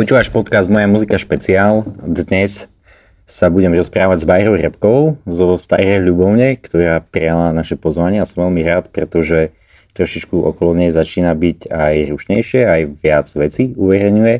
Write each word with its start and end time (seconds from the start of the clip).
Počúvaš 0.00 0.32
podcast 0.32 0.72
Moja 0.72 0.88
muzika 0.88 1.20
špeciál. 1.20 1.84
Dnes 2.00 2.72
sa 3.28 3.52
budem 3.52 3.76
rozprávať 3.76 4.24
s 4.24 4.28
Bajrou 4.32 4.56
Repkou 4.56 5.20
zo 5.28 5.60
Starej 5.60 6.00
Ľubovne, 6.00 6.56
ktorá 6.56 7.04
prijala 7.04 7.52
naše 7.52 7.76
pozvanie 7.76 8.16
a 8.16 8.24
som 8.24 8.48
veľmi 8.48 8.64
rád, 8.64 8.88
pretože 8.88 9.52
trošičku 9.92 10.40
okolo 10.40 10.72
nej 10.72 10.88
začína 10.88 11.36
byť 11.36 11.68
aj 11.68 12.16
rušnejšie, 12.16 12.60
aj 12.64 12.80
viac 12.96 13.28
vecí 13.28 13.76
uverejňuje, 13.76 14.34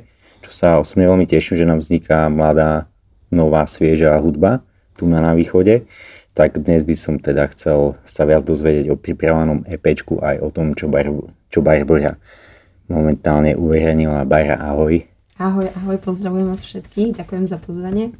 čo 0.48 0.50
sa 0.50 0.80
osobne 0.80 1.04
veľmi 1.04 1.28
teším, 1.28 1.60
že 1.60 1.68
nám 1.68 1.84
vzniká 1.84 2.32
mladá, 2.32 2.88
nová, 3.28 3.68
sviežá 3.68 4.16
hudba 4.16 4.64
tu 4.96 5.04
na 5.04 5.36
východe. 5.36 5.84
Tak 6.32 6.56
dnes 6.56 6.88
by 6.88 6.96
som 6.96 7.20
teda 7.20 7.44
chcel 7.52 8.00
sa 8.08 8.24
viac 8.24 8.48
dozvedieť 8.48 8.88
o 8.88 8.96
pripravenom 8.96 9.68
EPčku 9.68 10.24
aj 10.24 10.40
o 10.40 10.48
tom, 10.48 10.72
čo 10.72 10.88
Bajra, 10.88 11.12
čo 11.52 11.60
Bajra 11.60 12.16
momentálne 12.88 13.60
uverejnila. 13.60 14.24
Bajra, 14.24 14.56
ahoj. 14.56 15.09
Ahoj, 15.40 15.72
ahoj, 15.72 15.96
pozdravujem 16.04 16.52
vás 16.52 16.60
všetkých, 16.60 17.16
ďakujem 17.16 17.48
za 17.48 17.56
pozvanie. 17.56 18.12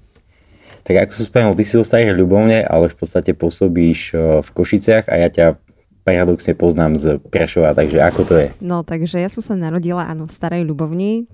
Tak 0.88 1.04
ako 1.04 1.12
som 1.12 1.28
spomenul, 1.28 1.52
ty 1.52 1.68
si 1.68 1.76
zo 1.76 1.84
Starej 1.84 2.16
Ľubovne, 2.16 2.64
ale 2.64 2.88
v 2.88 2.96
podstate 2.96 3.36
pôsobíš 3.36 4.16
v 4.40 4.48
Košiciach 4.48 5.04
a 5.04 5.20
ja 5.20 5.28
ťa 5.28 5.60
paradoxne 6.00 6.56
poznám 6.56 6.96
z 6.96 7.20
Prešova, 7.20 7.76
takže 7.76 8.00
ako 8.00 8.20
to 8.24 8.34
je? 8.40 8.48
No, 8.64 8.80
takže 8.88 9.20
ja 9.20 9.28
som 9.28 9.44
sa 9.44 9.52
narodila, 9.52 10.08
áno, 10.08 10.24
v 10.24 10.32
Starej 10.32 10.64
Ľubovni, 10.64 11.28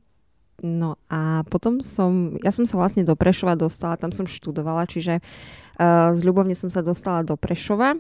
No 0.64 0.96
a 1.12 1.44
potom 1.52 1.84
som, 1.84 2.32
ja 2.40 2.48
som 2.48 2.64
sa 2.64 2.80
vlastne 2.80 3.04
do 3.04 3.12
Prešova 3.12 3.54
dostala, 3.60 4.00
tam 4.00 4.08
som 4.08 4.24
študovala, 4.24 4.88
čiže 4.88 5.20
uh, 5.20 6.16
z 6.16 6.20
Ľubovne 6.24 6.56
som 6.56 6.72
sa 6.72 6.80
dostala 6.80 7.20
do 7.22 7.36
Prešova 7.36 7.94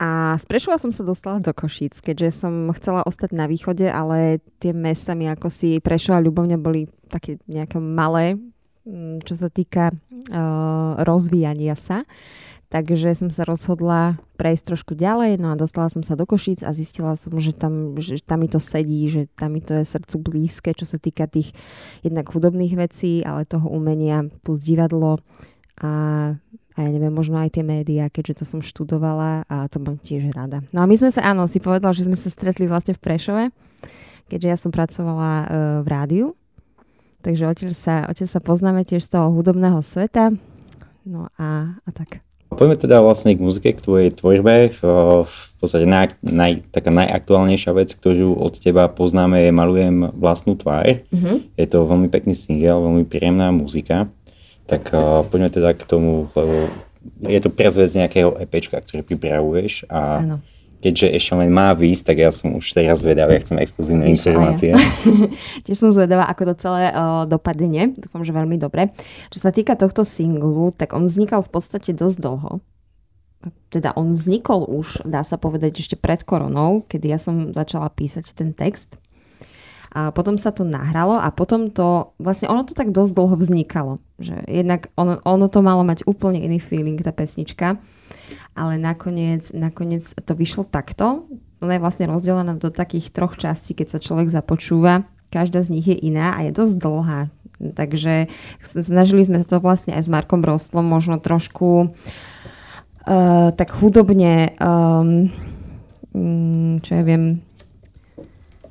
a 0.00 0.40
z 0.40 0.44
Prešova 0.48 0.80
som 0.80 0.88
sa 0.88 1.04
dostala 1.04 1.44
do 1.44 1.52
Košíc, 1.52 2.00
keďže 2.00 2.48
som 2.48 2.72
chcela 2.72 3.04
ostať 3.04 3.36
na 3.36 3.44
východe, 3.44 3.84
ale 3.84 4.40
tie 4.56 4.72
mesta 4.72 5.12
mi 5.12 5.28
ako 5.28 5.52
si 5.52 5.76
Prešova 5.76 6.16
a 6.16 6.24
Ľubovňa 6.24 6.56
boli 6.56 6.88
také 7.12 7.36
nejaké 7.44 7.76
malé, 7.84 8.40
mm, 8.88 9.20
čo 9.28 9.36
sa 9.36 9.52
týka 9.52 9.92
uh, 9.92 11.04
rozvíjania 11.04 11.76
sa. 11.76 12.08
Takže 12.72 13.12
som 13.12 13.28
sa 13.28 13.44
rozhodla 13.44 14.16
prejsť 14.40 14.72
trošku 14.72 14.92
ďalej, 14.96 15.36
no 15.36 15.52
a 15.52 15.60
dostala 15.60 15.92
som 15.92 16.00
sa 16.00 16.16
do 16.16 16.24
Košíc 16.24 16.64
a 16.64 16.72
zistila 16.72 17.12
som, 17.12 17.36
že 17.36 17.52
tam, 17.52 18.00
že 18.00 18.24
tam 18.24 18.40
mi 18.40 18.48
to 18.48 18.56
sedí, 18.56 19.04
že 19.04 19.28
tam 19.36 19.52
mi 19.52 19.60
to 19.60 19.76
je 19.76 19.84
srdcu 19.84 20.16
blízke, 20.16 20.70
čo 20.72 20.88
sa 20.88 20.96
týka 20.96 21.28
tých 21.28 21.52
jednak 22.00 22.24
hudobných 22.32 22.72
vecí, 22.72 23.20
ale 23.20 23.44
toho 23.44 23.68
umenia 23.68 24.24
plus 24.40 24.64
divadlo 24.64 25.20
a 25.76 25.92
a 26.78 26.86
ja 26.86 26.90
neviem, 26.90 27.10
možno 27.10 27.38
aj 27.38 27.58
tie 27.58 27.64
médiá, 27.66 28.06
keďže 28.06 28.42
to 28.42 28.44
som 28.46 28.60
študovala 28.62 29.46
a 29.50 29.66
to 29.66 29.82
mám 29.82 29.98
tiež 29.98 30.30
rada. 30.30 30.62
No 30.70 30.82
a 30.82 30.86
my 30.86 30.94
sme 30.94 31.10
sa, 31.10 31.26
áno, 31.26 31.50
si 31.50 31.58
povedal, 31.58 31.90
že 31.90 32.06
sme 32.06 32.14
sa 32.14 32.30
stretli 32.30 32.70
vlastne 32.70 32.94
v 32.94 33.02
Prešove, 33.02 33.44
keďže 34.30 34.48
ja 34.48 34.56
som 34.56 34.70
pracovala 34.70 35.32
uh, 35.42 35.46
v 35.82 35.86
rádiu, 35.90 36.26
takže 37.26 37.50
odtiaľ 37.50 37.74
sa, 37.74 37.94
odtiaľ 38.06 38.28
sa 38.30 38.40
poznáme 38.40 38.86
tiež 38.86 39.02
z 39.02 39.18
toho 39.18 39.34
hudobného 39.34 39.82
sveta, 39.82 40.30
no 41.02 41.26
a, 41.36 41.74
a 41.82 41.90
tak. 41.90 42.22
Poďme 42.50 42.82
teda 42.82 42.98
vlastne 42.98 43.38
k 43.38 43.46
muzike, 43.46 43.78
k 43.78 43.84
tvojej 43.84 44.10
tvorbe. 44.10 44.74
V 44.74 45.46
podstate 45.62 45.86
naj, 45.86 46.18
naj, 46.18 46.66
taká 46.74 46.90
najaktuálnejšia 46.90 47.70
vec, 47.78 47.94
ktorú 47.94 48.34
od 48.34 48.58
teba 48.58 48.90
poznáme, 48.90 49.38
je 49.46 49.54
Malujem 49.54 50.10
vlastnú 50.18 50.58
tvár. 50.58 50.98
Mm-hmm. 51.14 51.54
Je 51.54 51.66
to 51.70 51.86
veľmi 51.86 52.10
pekný 52.10 52.34
single, 52.34 52.82
veľmi 52.82 53.06
príjemná 53.06 53.54
muzika. 53.54 54.10
Tak 54.70 54.94
uh, 54.94 55.26
poďme 55.26 55.50
teda 55.50 55.74
k 55.74 55.82
tomu, 55.82 56.30
lebo 56.38 56.70
je 57.26 57.40
to 57.42 57.50
prezvec 57.50 57.90
nejakého 57.90 58.38
EPčka, 58.38 58.78
ktoré 58.78 59.02
pripravuješ 59.02 59.88
a 59.90 60.22
ano. 60.22 60.36
keďže 60.84 61.16
ešte 61.16 61.32
len 61.34 61.50
má 61.50 61.72
výsť, 61.74 62.12
tak 62.12 62.16
ja 62.22 62.30
som 62.30 62.54
už 62.54 62.76
teraz 62.76 63.02
zvedavý, 63.02 63.34
ja 63.34 63.42
chcem 63.42 63.58
exkluzívne 63.58 64.06
informácie. 64.06 64.76
Tiež 65.64 65.74
som 65.80 65.90
zvedavá, 65.90 66.28
ako 66.30 66.52
to 66.52 66.54
celé 66.60 66.92
uh, 66.92 67.26
dopadne. 67.26 67.96
Dúfam, 67.98 68.22
že 68.22 68.30
veľmi 68.30 68.60
dobre. 68.62 68.94
Čo 69.34 69.42
sa 69.42 69.50
týka 69.50 69.74
tohto 69.74 70.06
singlu, 70.06 70.70
tak 70.70 70.94
on 70.94 71.08
vznikal 71.08 71.42
v 71.42 71.50
podstate 71.50 71.90
dosť 71.90 72.18
dlho. 72.22 72.62
Teda 73.72 73.96
on 73.96 74.12
vznikol 74.12 74.68
už, 74.68 75.08
dá 75.08 75.24
sa 75.24 75.40
povedať, 75.40 75.80
ešte 75.80 75.96
pred 75.96 76.20
koronou, 76.20 76.84
kedy 76.84 77.06
ja 77.08 77.16
som 77.16 77.56
začala 77.56 77.88
písať 77.88 78.36
ten 78.36 78.52
text. 78.52 79.00
A 79.90 80.14
potom 80.14 80.38
sa 80.38 80.54
to 80.54 80.62
nahralo 80.62 81.18
a 81.18 81.34
potom 81.34 81.66
to, 81.66 82.14
vlastne 82.22 82.46
ono 82.46 82.62
to 82.62 82.78
tak 82.78 82.94
dosť 82.94 83.10
dlho 83.10 83.34
vznikalo. 83.34 83.92
Že 84.22 84.46
jednak 84.46 84.86
ono, 84.94 85.18
ono 85.26 85.46
to 85.50 85.66
malo 85.66 85.82
mať 85.82 86.06
úplne 86.06 86.38
iný 86.38 86.62
feeling, 86.62 86.94
tá 87.02 87.10
pesnička. 87.10 87.82
Ale 88.54 88.78
nakoniec, 88.78 89.50
nakoniec 89.50 90.06
to 90.22 90.32
vyšlo 90.38 90.62
takto. 90.62 91.26
Ona 91.58 91.76
je 91.76 91.82
vlastne 91.82 92.06
rozdelená 92.06 92.54
do 92.54 92.70
takých 92.70 93.10
troch 93.10 93.34
častí, 93.34 93.74
keď 93.74 93.98
sa 93.98 93.98
človek 93.98 94.30
započúva. 94.30 95.10
Každá 95.34 95.62
z 95.66 95.74
nich 95.74 95.86
je 95.90 95.98
iná 95.98 96.38
a 96.38 96.46
je 96.46 96.54
dosť 96.54 96.74
dlhá. 96.78 97.20
Takže 97.60 98.30
snažili 98.62 99.26
sme 99.26 99.42
sa 99.42 99.46
to 99.46 99.58
vlastne 99.58 99.92
aj 99.92 100.06
s 100.06 100.10
Markom 100.10 100.40
Rostlom 100.40 100.86
možno 100.86 101.20
trošku 101.20 101.92
uh, 101.92 103.48
tak 103.52 103.68
hudobne 103.76 104.56
um, 104.56 105.28
čo 106.80 106.90
ja 106.90 107.02
viem, 107.06 107.42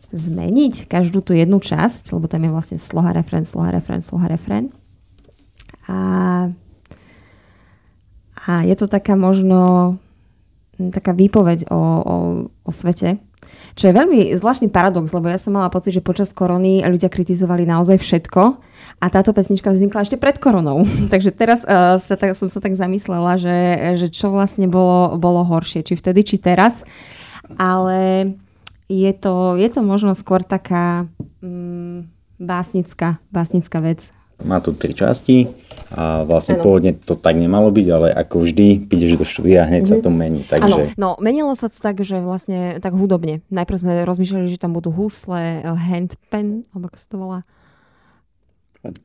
zmeniť 0.09 0.89
každú 0.89 1.21
tú 1.21 1.37
jednu 1.37 1.61
časť, 1.61 2.13
lebo 2.13 2.25
tam 2.25 2.45
je 2.45 2.53
vlastne 2.53 2.77
sloha, 2.81 3.13
refren, 3.13 3.45
sloha, 3.45 3.69
refren, 3.73 4.01
sloha, 4.01 4.25
refren. 4.25 4.73
A, 5.89 5.99
a 8.45 8.51
je 8.65 8.75
to 8.77 8.85
taká 8.89 9.13
možno 9.13 9.95
taká 10.79 11.11
výpoveď 11.11 11.67
o, 11.67 11.75
o, 11.75 12.15
o 12.63 12.71
svete, 12.71 13.19
čo 13.75 13.89
je 13.89 13.95
veľmi 13.95 14.35
zvláštny 14.35 14.67
paradox, 14.71 15.11
lebo 15.15 15.31
ja 15.31 15.39
som 15.39 15.55
mala 15.55 15.71
pocit, 15.71 15.95
že 15.95 16.03
počas 16.03 16.35
korony 16.35 16.83
ľudia 16.83 17.07
kritizovali 17.07 17.63
naozaj 17.63 17.97
všetko 17.99 18.41
a 18.99 19.05
táto 19.07 19.31
pesnička 19.31 19.71
vznikla 19.71 20.03
ešte 20.03 20.19
pred 20.19 20.35
koronou. 20.39 20.83
Takže 21.13 21.31
teraz 21.31 21.63
uh, 21.63 21.99
sa 21.99 22.15
tak, 22.19 22.35
som 22.35 22.51
sa 22.51 22.59
tak 22.59 22.75
zamyslela, 22.75 23.39
že, 23.39 23.57
že 23.99 24.07
čo 24.11 24.31
vlastne 24.31 24.67
bolo, 24.67 25.15
bolo 25.15 25.43
horšie, 25.47 25.83
či 25.83 25.95
vtedy, 25.95 26.27
či 26.27 26.35
teraz. 26.39 26.83
Ale 27.57 28.31
je 28.89 29.11
to, 29.13 29.53
je 29.55 29.69
to 29.69 29.85
možno 29.85 30.17
skôr 30.17 30.41
taká 30.41 31.05
mm, 31.45 32.09
básnická, 32.41 33.21
básnická 33.29 33.77
vec. 33.79 34.09
Má 34.41 34.57
to 34.63 34.73
tri 34.73 34.95
časti 34.95 35.51
a 35.91 36.23
vlastne 36.23 36.57
ano. 36.57 36.63
pôvodne 36.63 36.95
to 36.95 37.13
tak 37.13 37.35
nemalo 37.35 37.69
byť, 37.69 37.87
ale 37.91 38.07
ako 38.09 38.47
vždy, 38.47 38.87
prídeš 38.89 39.19
do 39.19 39.25
štúdia 39.27 39.63
a 39.63 39.69
hneď 39.69 39.85
mm-hmm. 39.85 39.93
sa 39.93 39.95
mhm. 40.01 40.03
to 40.03 40.09
mení. 40.09 40.41
Takže... 40.47 40.81
no 40.97 41.19
menilo 41.21 41.53
sa 41.53 41.69
to 41.69 41.77
tak, 41.77 42.01
že 42.01 42.17
vlastne 42.23 42.81
tak 42.81 42.97
hudobne. 42.97 43.45
Najprv 43.53 43.77
sme 43.77 43.91
rozmýšľali, 44.09 44.49
že 44.49 44.57
tam 44.57 44.73
budú 44.73 44.89
husle, 44.89 45.61
handpan, 45.63 46.65
alebo 46.73 46.89
ako 46.89 46.97
sa 46.97 47.07
to 47.07 47.17
volá? 47.19 47.39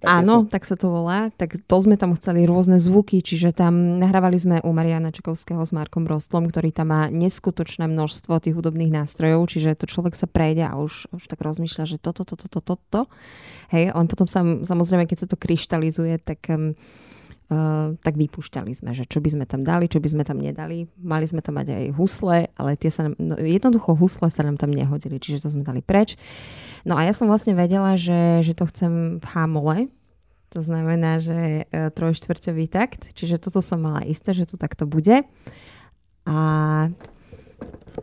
Áno, 0.06 0.46
tak 0.46 0.62
sa 0.62 0.78
to 0.78 0.86
volá. 0.86 1.34
Tak 1.34 1.58
to 1.66 1.76
sme 1.82 1.98
tam 1.98 2.14
chceli 2.14 2.46
rôzne 2.46 2.78
zvuky, 2.78 3.18
čiže 3.26 3.50
tam 3.50 3.98
nahrávali 3.98 4.38
sme 4.38 4.56
u 4.62 4.70
Mariana 4.70 5.10
Čekovského 5.10 5.58
s 5.66 5.74
Markom 5.74 6.06
Rostlom, 6.06 6.46
ktorý 6.46 6.70
tam 6.70 6.94
má 6.94 7.10
neskutočné 7.10 7.90
množstvo 7.90 8.38
tých 8.38 8.54
hudobných 8.54 8.94
nástrojov, 8.94 9.50
čiže 9.50 9.74
to 9.74 9.90
človek 9.90 10.14
sa 10.14 10.30
prejde 10.30 10.62
a 10.70 10.78
už, 10.78 11.10
už 11.10 11.26
tak 11.26 11.42
rozmýšľa, 11.42 11.90
že 11.90 11.96
toto, 11.98 12.22
toto, 12.22 12.46
toto, 12.46 12.62
toto. 12.62 13.00
Hej, 13.74 13.90
len 13.90 14.06
potom 14.06 14.30
sa, 14.30 14.46
samozrejme, 14.46 15.10
keď 15.10 15.26
sa 15.26 15.28
to 15.30 15.34
kryštalizuje, 15.34 16.22
tak 16.22 16.46
um, 16.54 16.78
tak 18.00 18.14
vypúšťali 18.16 18.72
sme, 18.72 18.96
že 18.96 19.04
čo 19.04 19.20
by 19.20 19.28
sme 19.36 19.44
tam 19.44 19.68
dali, 19.68 19.84
čo 19.84 20.00
by 20.00 20.08
sme 20.08 20.24
tam 20.24 20.40
nedali. 20.40 20.88
Mali 20.96 21.28
sme 21.28 21.44
tam 21.44 21.60
mať 21.60 21.76
aj 21.76 21.84
husle, 21.92 22.48
ale 22.56 22.70
tie 22.80 22.88
sa 22.88 23.06
nám, 23.06 23.14
no, 23.20 23.36
jednoducho 23.36 23.92
husle 23.92 24.32
sa 24.32 24.42
nám 24.42 24.56
tam 24.56 24.72
nehodili, 24.72 25.20
čiže 25.20 25.44
to 25.44 25.52
sme 25.52 25.60
dali 25.60 25.84
preč. 25.84 26.16
No 26.88 26.96
a 26.96 27.04
ja 27.04 27.12
som 27.12 27.28
vlastne 27.28 27.52
vedela, 27.52 28.00
že, 28.00 28.40
že 28.40 28.56
to 28.56 28.64
chcem 28.72 29.20
v 29.20 29.26
hámole, 29.36 29.76
to 30.48 30.62
znamená, 30.62 31.18
že 31.18 31.66
uh, 31.68 31.90
trojštvrťový 31.92 32.64
takt, 32.70 33.12
čiže 33.12 33.42
toto 33.42 33.60
som 33.60 33.82
mala 33.82 34.06
isté, 34.06 34.32
že 34.32 34.48
to 34.48 34.56
takto 34.56 34.88
bude. 34.88 35.26
A, 36.24 36.38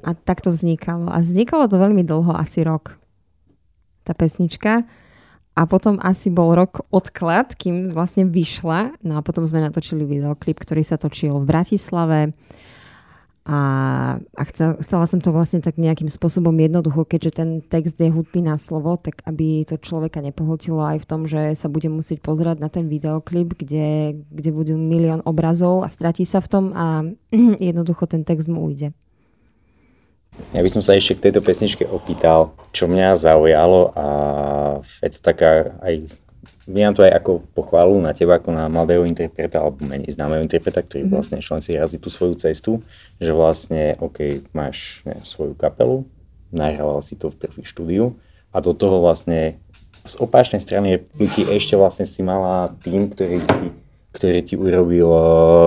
a 0.05 0.09
tak 0.21 0.45
to 0.45 0.53
vznikalo. 0.53 1.09
A 1.09 1.23
vznikalo 1.23 1.65
to 1.65 1.81
veľmi 1.81 2.05
dlho, 2.05 2.35
asi 2.37 2.61
rok, 2.61 2.99
tá 4.05 4.13
pesnička. 4.13 4.85
A 5.51 5.67
potom 5.67 5.99
asi 5.99 6.31
bol 6.31 6.55
rok 6.55 6.87
odklad, 6.95 7.59
kým 7.59 7.91
vlastne 7.91 8.23
vyšla. 8.23 8.95
No 9.03 9.19
a 9.19 9.21
potom 9.21 9.43
sme 9.43 9.59
natočili 9.59 10.07
videoklip, 10.07 10.63
ktorý 10.63 10.79
sa 10.79 10.95
točil 10.95 11.35
v 11.35 11.45
Bratislave. 11.45 12.31
A, 13.41 13.59
a 14.21 14.41
chcel, 14.53 14.77
chcela 14.85 15.09
som 15.09 15.17
to 15.17 15.33
vlastne 15.33 15.65
tak 15.65 15.81
nejakým 15.81 16.05
spôsobom 16.05 16.53
jednoducho, 16.53 17.09
keďže 17.09 17.31
ten 17.41 17.49
text 17.65 17.97
je 17.97 18.13
hutný 18.13 18.45
na 18.45 18.61
slovo, 18.61 19.01
tak 19.01 19.25
aby 19.25 19.65
to 19.65 19.81
človeka 19.81 20.21
nepohltilo 20.21 20.85
aj 20.85 21.01
v 21.01 21.09
tom, 21.09 21.25
že 21.25 21.57
sa 21.57 21.65
bude 21.65 21.89
musieť 21.89 22.21
pozerať 22.21 22.61
na 22.61 22.69
ten 22.69 22.85
videoklip, 22.85 23.57
kde, 23.57 24.21
kde 24.29 24.49
budú 24.53 24.77
milión 24.77 25.25
obrazov 25.25 25.81
a 25.81 25.89
stratí 25.89 26.21
sa 26.21 26.37
v 26.37 26.47
tom 26.53 26.65
a 26.77 27.01
jednoducho 27.57 28.05
ten 28.05 28.21
text 28.21 28.45
mu 28.45 28.61
ujde. 28.61 28.93
Ja 30.51 30.63
by 30.63 30.69
som 30.71 30.83
sa 30.83 30.95
ešte 30.95 31.19
k 31.19 31.23
tejto 31.29 31.43
pesničke 31.43 31.83
opýtal, 31.87 32.55
čo 32.71 32.87
mňa 32.87 33.19
zaujalo 33.19 33.91
a 33.95 34.05
je 35.03 35.09
to 35.15 35.19
taká 35.19 35.75
aj 35.83 36.07
Vnímam 36.65 36.93
to 36.93 37.05
aj 37.05 37.21
ako 37.21 37.45
pochválu 37.53 38.01
na 38.01 38.13
teba, 38.17 38.37
ako 38.37 38.53
na 38.53 38.65
mladého 38.65 39.05
interpreta, 39.05 39.61
alebo 39.61 39.85
menej 39.85 40.13
známeho 40.13 40.41
interpreta, 40.41 40.81
ktorý 40.81 41.05
mm-hmm. 41.05 41.13
vlastne 41.13 41.37
len 41.37 41.61
si 41.61 41.71
razí 41.77 41.97
tú 42.01 42.09
svoju 42.09 42.37
cestu, 42.37 42.81
že 43.17 43.29
vlastne, 43.33 43.97
OK, 44.01 44.45
máš 44.53 45.05
ne, 45.05 45.21
svoju 45.25 45.53
kapelu, 45.57 46.05
nahral 46.53 47.01
si 47.01 47.17
to 47.17 47.29
v 47.29 47.45
prvý 47.45 47.61
štúdiu 47.65 48.17
a 48.53 48.57
do 48.61 48.73
toho 48.73 49.01
vlastne 49.01 49.57
z 50.05 50.13
opačnej 50.17 50.61
strany 50.61 50.97
republiky 50.97 51.45
ešte 51.45 51.77
vlastne 51.77 52.09
si 52.09 52.25
mala 52.25 52.73
tým, 52.81 53.09
ktorý 53.09 53.37
ti, 53.41 53.67
ktorý 54.17 54.39
ti 54.41 54.55
urobil 54.57 55.09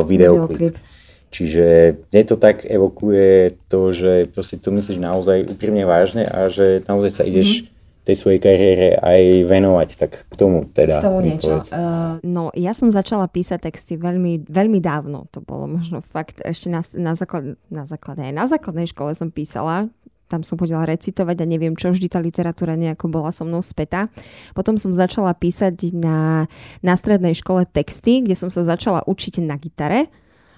videoklip. 0.06 0.74
videoklip. 0.74 0.93
Čiže 1.34 1.98
mne 2.14 2.22
to 2.30 2.38
tak 2.38 2.62
evokuje 2.62 3.58
to, 3.66 3.90
že 3.90 4.30
proste 4.30 4.62
to 4.62 4.70
myslíš 4.70 5.02
naozaj 5.02 5.50
úprimne 5.50 5.82
vážne 5.82 6.22
a 6.30 6.46
že 6.46 6.86
naozaj 6.86 7.10
sa 7.10 7.24
ideš 7.26 7.66
mm 7.66 7.74
tej 8.04 8.16
svojej 8.20 8.36
kariére 8.36 8.88
aj 9.00 9.48
venovať, 9.48 9.88
tak 9.96 10.28
k 10.28 10.34
tomu 10.36 10.68
teda. 10.68 11.00
K 11.00 11.08
tomu 11.08 11.24
niečo. 11.24 11.64
Uh, 11.72 12.20
no, 12.20 12.52
ja 12.52 12.76
som 12.76 12.92
začala 12.92 13.24
písať 13.32 13.72
texty 13.72 13.96
veľmi, 13.96 14.44
veľmi 14.44 14.76
dávno. 14.76 15.24
To 15.32 15.40
bolo 15.40 15.64
možno 15.80 16.04
fakt 16.04 16.44
ešte 16.44 16.68
na, 16.68 16.84
na, 17.00 17.16
základ, 17.16 17.56
na 17.72 17.88
základe, 17.88 18.28
na 18.28 18.44
základnej 18.44 18.84
škole 18.92 19.16
som 19.16 19.32
písala 19.32 19.88
tam 20.24 20.40
som 20.40 20.56
chodila 20.56 20.88
recitovať 20.88 21.36
a 21.44 21.46
neviem 21.46 21.76
čo, 21.76 21.92
vždy 21.92 22.08
tá 22.08 22.16
literatúra 22.16 22.80
nejako 22.80 23.12
bola 23.12 23.28
so 23.28 23.44
mnou 23.44 23.60
spätá. 23.60 24.08
Potom 24.56 24.80
som 24.80 24.90
začala 24.96 25.36
písať 25.36 25.92
na, 25.92 26.48
na 26.80 26.96
strednej 26.96 27.36
škole 27.36 27.68
texty, 27.68 28.24
kde 28.24 28.32
som 28.32 28.48
sa 28.48 28.64
začala 28.64 29.04
učiť 29.04 29.44
na 29.44 29.60
gitare 29.60 30.08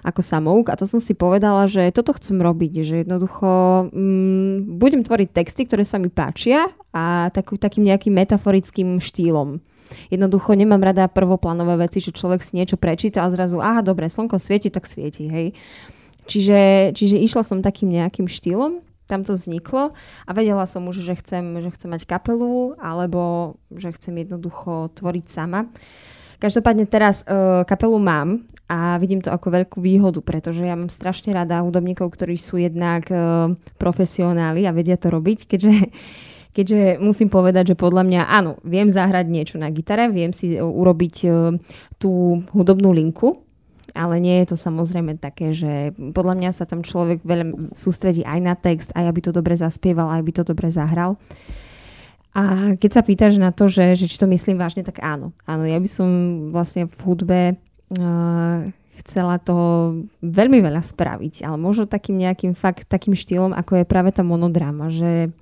ako 0.06 0.22
samouk 0.22 0.70
a 0.70 0.78
to 0.78 0.86
som 0.86 1.02
si 1.02 1.18
povedala, 1.18 1.66
že 1.66 1.90
toto 1.90 2.14
chcem 2.14 2.38
robiť, 2.38 2.72
že 2.86 2.94
jednoducho 3.02 3.50
mm, 3.90 4.78
budem 4.78 5.02
tvoriť 5.02 5.28
texty, 5.34 5.66
ktoré 5.66 5.82
sa 5.82 5.98
mi 5.98 6.06
páčia 6.06 6.70
a 6.94 7.34
taký, 7.34 7.58
takým 7.58 7.90
nejakým 7.90 8.14
metaforickým 8.14 9.02
štýlom. 9.02 9.58
Jednoducho 10.10 10.54
nemám 10.54 10.82
rada 10.82 11.10
prvoplánové 11.10 11.90
veci, 11.90 11.98
že 11.98 12.14
človek 12.14 12.38
si 12.42 12.54
niečo 12.54 12.78
prečíta 12.78 13.26
a 13.26 13.30
zrazu, 13.30 13.58
aha, 13.58 13.82
dobre, 13.82 14.06
slnko 14.06 14.38
svieti, 14.38 14.70
tak 14.70 14.86
svieti, 14.86 15.26
hej. 15.26 15.46
Čiže, 16.26 16.90
čiže 16.94 17.22
išla 17.22 17.42
som 17.46 17.62
takým 17.62 17.90
nejakým 17.90 18.26
štýlom, 18.26 18.82
tam 19.06 19.22
to 19.22 19.38
vzniklo 19.38 19.94
a 20.26 20.30
vedela 20.34 20.66
som 20.66 20.82
už, 20.90 21.02
že 21.02 21.14
chcem, 21.22 21.62
že 21.62 21.70
chcem 21.70 21.94
mať 21.94 22.10
kapelu 22.10 22.74
alebo 22.82 23.54
že 23.70 23.94
chcem 23.94 24.26
jednoducho 24.26 24.90
tvoriť 24.98 25.26
sama. 25.30 25.70
Každopádne 26.36 26.84
teraz 26.84 27.24
uh, 27.24 27.64
kapelu 27.64 27.96
mám 27.96 28.44
a 28.66 28.98
vidím 28.98 29.22
to 29.22 29.30
ako 29.30 29.48
veľkú 29.62 29.78
výhodu, 29.78 30.20
pretože 30.20 30.66
ja 30.66 30.74
mám 30.74 30.90
strašne 30.90 31.32
rada 31.32 31.62
hudobníkov, 31.62 32.12
ktorí 32.12 32.34
sú 32.36 32.58
jednak 32.58 33.06
uh, 33.08 33.54
profesionáli 33.78 34.66
a 34.66 34.74
vedia 34.74 34.98
to 34.98 35.08
robiť, 35.08 35.38
keďže 35.46 35.74
keďže 36.56 36.96
musím 37.04 37.28
povedať, 37.28 37.76
že 37.76 37.76
podľa 37.76 38.08
mňa 38.08 38.20
áno, 38.32 38.56
viem 38.64 38.88
zahrať 38.88 39.28
niečo 39.28 39.60
na 39.60 39.68
gitare, 39.68 40.08
viem 40.08 40.32
si 40.32 40.56
urobiť 40.56 41.16
uh, 41.28 41.52
tú 42.00 42.40
hudobnú 42.56 42.96
linku, 42.96 43.44
ale 43.92 44.20
nie 44.20 44.40
je 44.42 44.52
to 44.52 44.56
samozrejme 44.56 45.20
také, 45.20 45.52
že 45.56 45.92
podľa 46.16 46.34
mňa 46.36 46.50
sa 46.52 46.64
tam 46.68 46.84
človek 46.84 47.24
veľa 47.24 47.72
sústredí 47.76 48.24
aj 48.24 48.40
na 48.40 48.54
text, 48.56 48.92
aj 48.92 49.04
aby 49.08 49.20
to 49.24 49.32
dobre 49.36 49.56
zaspieval, 49.56 50.12
aj 50.12 50.20
aby 50.24 50.32
to 50.32 50.42
dobre 50.44 50.68
zahral. 50.72 51.20
A 52.36 52.76
keď 52.76 52.90
sa 52.92 53.02
pýtaš 53.02 53.40
na 53.40 53.48
to, 53.48 53.64
že, 53.64 53.96
že 53.96 54.12
či 54.12 54.20
to 54.20 54.28
myslím 54.28 54.60
vážne, 54.60 54.84
tak 54.84 55.00
áno. 55.00 55.32
Áno, 55.48 55.64
ja 55.64 55.80
by 55.80 55.88
som 55.88 56.08
vlastne 56.52 56.84
v 56.84 56.98
hudbe 57.00 57.40
uh, 57.56 58.58
chcela 59.00 59.40
toho 59.40 60.04
veľmi 60.20 60.60
veľa 60.60 60.84
spraviť, 60.84 61.48
ale 61.48 61.56
možno 61.56 61.88
takým 61.88 62.20
nejakým 62.20 62.52
fakt 62.52 62.92
takým 62.92 63.16
štýlom, 63.16 63.56
ako 63.56 63.80
je 63.80 63.84
práve 63.88 64.12
tá 64.12 64.20
monodrama, 64.20 64.92
že 64.92 65.32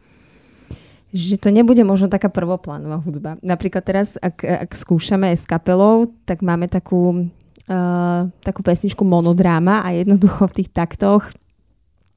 že 1.14 1.38
to 1.38 1.54
nebude 1.54 1.78
možno 1.86 2.10
taká 2.10 2.26
prvoplánová 2.26 2.98
hudba. 2.98 3.38
Napríklad 3.38 3.86
teraz, 3.86 4.18
ak, 4.18 4.42
ak 4.42 4.70
skúšame 4.74 5.30
s 5.30 5.46
kapelou, 5.46 6.10
tak 6.26 6.42
máme 6.42 6.66
takú, 6.66 7.30
uh, 7.70 8.20
takú 8.42 8.66
pesničku 8.66 9.06
monodráma 9.06 9.86
a 9.86 9.94
jednoducho 9.94 10.50
v 10.50 10.56
tých 10.58 10.74
taktoch 10.74 11.30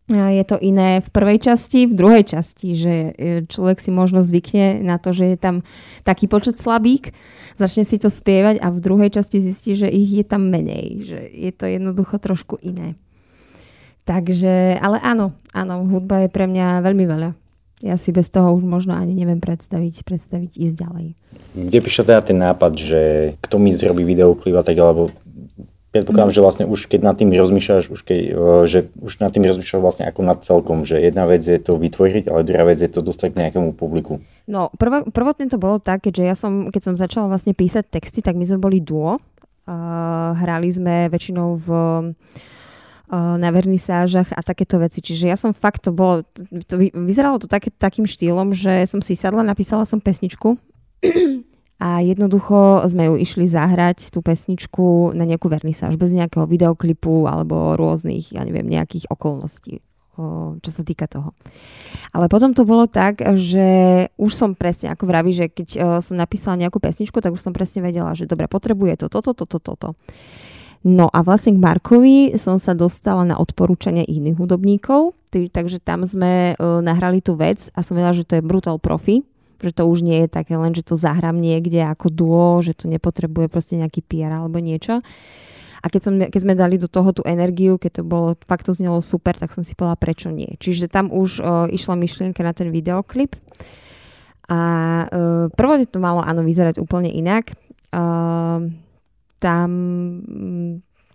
je 0.07 0.43
to 0.47 0.55
iné 0.55 1.03
v 1.03 1.09
prvej 1.11 1.51
časti, 1.51 1.83
v 1.83 1.97
druhej 1.99 2.23
časti, 2.23 2.69
že 2.79 2.93
e, 2.95 3.11
človek 3.43 3.83
si 3.83 3.91
možno 3.91 4.23
zvykne 4.23 4.79
na 4.79 4.95
to, 4.95 5.11
že 5.11 5.35
je 5.35 5.37
tam 5.37 5.67
taký 6.07 6.31
počet 6.31 6.55
slabík, 6.55 7.11
začne 7.59 7.83
si 7.83 7.99
to 7.99 8.07
spievať 8.07 8.63
a 8.63 8.71
v 8.71 8.79
druhej 8.79 9.11
časti 9.11 9.43
zistí, 9.43 9.75
že 9.75 9.91
ich 9.91 10.07
je 10.07 10.23
tam 10.23 10.47
menej, 10.47 11.03
že 11.03 11.19
je 11.27 11.51
to 11.51 11.67
jednoducho 11.67 12.23
trošku 12.23 12.55
iné. 12.63 12.95
Takže, 14.07 14.79
ale 14.79 15.03
áno, 15.03 15.35
áno, 15.51 15.83
hudba 15.83 16.23
je 16.23 16.29
pre 16.31 16.47
mňa 16.47 16.79
veľmi 16.79 17.03
veľa. 17.03 17.29
Ja 17.83 17.99
si 17.99 18.15
bez 18.15 18.31
toho 18.31 18.55
už 18.55 18.63
možno 18.63 18.95
ani 18.95 19.11
neviem 19.11 19.43
predstaviť, 19.43 20.07
predstaviť 20.07 20.55
ísť 20.55 20.75
ďalej. 20.81 21.07
Kde 21.53 21.79
prišiel 21.83 22.07
teda 22.07 22.21
ten 22.23 22.39
nápad, 22.39 22.71
že 22.79 23.01
kto 23.43 23.59
mi 23.59 23.75
zrobí 23.75 24.07
videoklip 24.07 24.55
a 24.55 24.63
tak, 24.63 24.79
alebo 24.79 25.11
predpokladám, 26.01 26.33
že 26.33 26.41
vlastne 26.43 26.65
už 26.69 26.87
keď 26.87 26.99
nad 27.01 27.15
tým 27.17 27.33
rozmýšľaš, 27.33 27.89
už 27.89 28.01
keď, 28.05 28.19
e, 28.31 28.65
že 28.69 28.79
už 29.01 29.19
nad 29.19 29.31
tým 29.33 29.43
rozmýšľaš 29.45 29.81
vlastne 29.81 30.05
ako 30.05 30.21
nad 30.21 30.39
celkom, 30.45 30.85
že 30.85 31.01
jedna 31.01 31.25
vec 31.25 31.41
je 31.41 31.57
to 31.57 31.75
vytvoriť, 31.75 32.29
ale 32.29 32.45
druhá 32.45 32.63
vec 32.69 32.77
je 32.77 32.91
to 32.91 33.01
dostať 33.01 33.33
k 33.33 33.39
nejakému 33.47 33.73
publiku. 33.73 34.21
No, 34.45 34.69
prvo, 34.77 35.09
prvotne 35.09 35.49
to 35.49 35.57
bolo 35.57 35.81
tak, 35.81 36.05
keďže 36.05 36.23
ja 36.23 36.35
som, 36.37 36.71
keď 36.71 36.81
som 36.81 36.95
začala 36.95 37.27
vlastne 37.27 37.57
písať 37.57 37.89
texty, 37.89 38.21
tak 38.21 38.37
my 38.37 38.45
sme 38.47 38.61
boli 38.61 38.79
duo. 38.79 39.19
Uh, 39.67 40.31
hrali 40.39 40.71
sme 40.71 41.11
väčšinou 41.11 41.59
v 41.59 41.67
uh, 41.75 43.35
na 43.35 43.49
vernisážach 43.51 44.31
a 44.31 44.39
takéto 44.39 44.79
veci. 44.79 45.03
Čiže 45.03 45.25
ja 45.27 45.35
som 45.35 45.51
fakt, 45.51 45.83
to 45.83 45.91
bolo, 45.91 46.23
to 46.71 46.79
vyzeralo 46.95 47.35
to 47.35 47.51
tak, 47.51 47.67
takým 47.75 48.07
štýlom, 48.07 48.55
že 48.55 48.87
som 48.87 49.03
si 49.03 49.11
sadla, 49.19 49.43
napísala 49.43 49.83
som 49.83 49.99
pesničku 49.99 50.55
a 51.77 52.01
jednoducho 52.01 52.81
sme 52.89 53.09
ju 53.09 53.15
išli 53.21 53.45
zahrať 53.45 54.09
tú 54.09 54.25
pesničku 54.25 55.13
na 55.13 55.29
nejakú 55.29 55.45
vernisáž 55.45 55.93
bez 55.97 56.09
nejakého 56.09 56.49
videoklipu 56.49 57.29
alebo 57.29 57.77
rôznych, 57.77 58.33
ja 58.33 58.41
neviem, 58.41 58.65
nejakých 58.65 59.09
okolností 59.13 59.85
čo 60.57 60.71
sa 60.73 60.81
týka 60.81 61.05
toho. 61.05 61.37
Ale 62.09 62.25
potom 62.25 62.49
to 62.57 62.65
bolo 62.65 62.89
tak, 62.89 63.21
že 63.37 64.09
už 64.17 64.31
som 64.33 64.57
presne, 64.57 64.89
ako 64.89 65.05
vraví, 65.05 65.29
že 65.29 65.45
keď 65.45 66.01
som 66.01 66.17
napísala 66.17 66.57
nejakú 66.57 66.81
pesničku, 66.81 67.21
tak 67.21 67.37
už 67.37 67.45
som 67.45 67.53
presne 67.53 67.85
vedela, 67.85 68.17
že 68.17 68.25
dobre, 68.25 68.49
potrebuje 68.49 69.05
to, 69.05 69.13
toto, 69.13 69.37
toto, 69.37 69.61
toto. 69.61 69.93
No 70.81 71.09
a 71.13 71.21
vlastne 71.21 71.53
k 71.53 71.61
Markovi 71.61 72.33
som 72.37 72.57
sa 72.57 72.73
dostala 72.73 73.29
na 73.29 73.37
odporúčanie 73.37 74.09
iných 74.09 74.41
hudobníkov, 74.41 75.13
takže 75.29 75.77
tam 75.77 76.01
sme 76.01 76.57
nahrali 76.57 77.21
tú 77.21 77.37
vec 77.37 77.69
a 77.77 77.85
som 77.85 77.93
vedela, 77.93 78.17
že 78.17 78.25
to 78.25 78.41
je 78.41 78.45
Brutal 78.45 78.81
Profi, 78.81 79.21
že 79.57 79.73
to 79.73 79.83
už 79.89 80.05
nie 80.05 80.25
je 80.25 80.29
také 80.29 80.55
len, 80.55 80.71
že 80.71 80.85
to 80.85 80.93
zahrám 80.95 81.37
niekde 81.37 81.81
ako 81.83 82.07
duo, 82.13 82.61
že 82.61 82.77
to 82.77 82.85
nepotrebuje 82.87 83.49
proste 83.49 83.77
nejaký 83.77 84.05
PR 84.05 84.33
alebo 84.37 84.61
niečo. 84.61 85.01
A 85.81 85.93
keď, 85.93 86.01
som, 86.01 86.13
keď 86.17 86.41
sme 86.41 86.57
dali 86.57 86.75
do 86.81 86.89
toho 86.89 87.13
tú 87.13 87.21
energiu, 87.23 87.77
keď 87.77 88.01
to 88.01 88.03
bolo, 88.03 88.33
fakt 88.49 88.65
to 88.65 88.73
znelo 88.73 88.97
super, 88.99 89.37
tak 89.37 89.53
som 89.53 89.61
si 89.61 89.77
povedala, 89.77 89.95
prečo 89.95 90.33
nie. 90.33 90.57
Čiže 90.57 90.89
tam 90.89 91.13
už 91.13 91.39
uh, 91.39 91.69
išla 91.69 91.93
myšlienka 91.93 92.41
na 92.41 92.51
ten 92.51 92.73
videoklip. 92.73 93.37
A 94.49 94.59
uh, 95.05 95.45
prvotne 95.53 95.85
to 95.85 96.01
malo 96.01 96.25
áno 96.25 96.41
vyzerať 96.41 96.81
úplne 96.81 97.13
inak. 97.13 97.53
Uh, 97.93 98.73
tam 99.37 99.69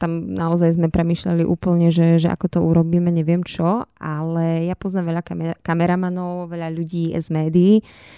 tam 0.03 0.35
naozaj 0.35 0.75
sme 0.75 0.91
premyšľali 0.91 1.47
úplne, 1.47 1.95
že, 1.95 2.19
že 2.19 2.27
ako 2.27 2.47
to 2.51 2.59
urobíme, 2.59 3.15
neviem 3.15 3.47
čo, 3.47 3.87
ale 4.03 4.67
ja 4.67 4.75
poznám 4.75 5.15
veľa 5.15 5.23
kamer- 5.23 5.59
kameramanov, 5.63 6.51
veľa 6.51 6.75
ľudí 6.75 7.15
z 7.15 7.27
médií, 7.31 7.75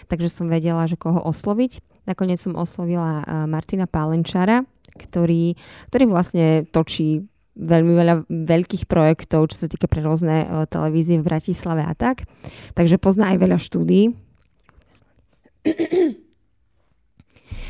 takže 0.09 0.33
som 0.33 0.49
vedela, 0.49 0.89
že 0.89 0.97
koho 0.97 1.21
osloviť. 1.21 1.85
Nakoniec 2.09 2.41
som 2.41 2.57
oslovila 2.57 3.21
Martina 3.45 3.85
Pálenčara, 3.85 4.65
ktorý, 4.97 5.61
ktorý 5.93 6.05
vlastne 6.09 6.65
točí 6.73 7.29
veľmi 7.55 7.93
veľa 7.95 8.15
veľkých 8.27 8.91
projektov, 8.91 9.53
čo 9.53 9.63
sa 9.63 9.71
týka 9.71 9.87
pre 9.87 10.03
rôzne 10.03 10.67
televízie 10.73 11.23
v 11.23 11.29
Bratislave 11.29 11.87
a 11.87 11.95
tak. 11.95 12.27
Takže 12.75 12.99
pozná 12.99 13.31
aj 13.31 13.39
veľa 13.39 13.59
štúdií. 13.61 14.11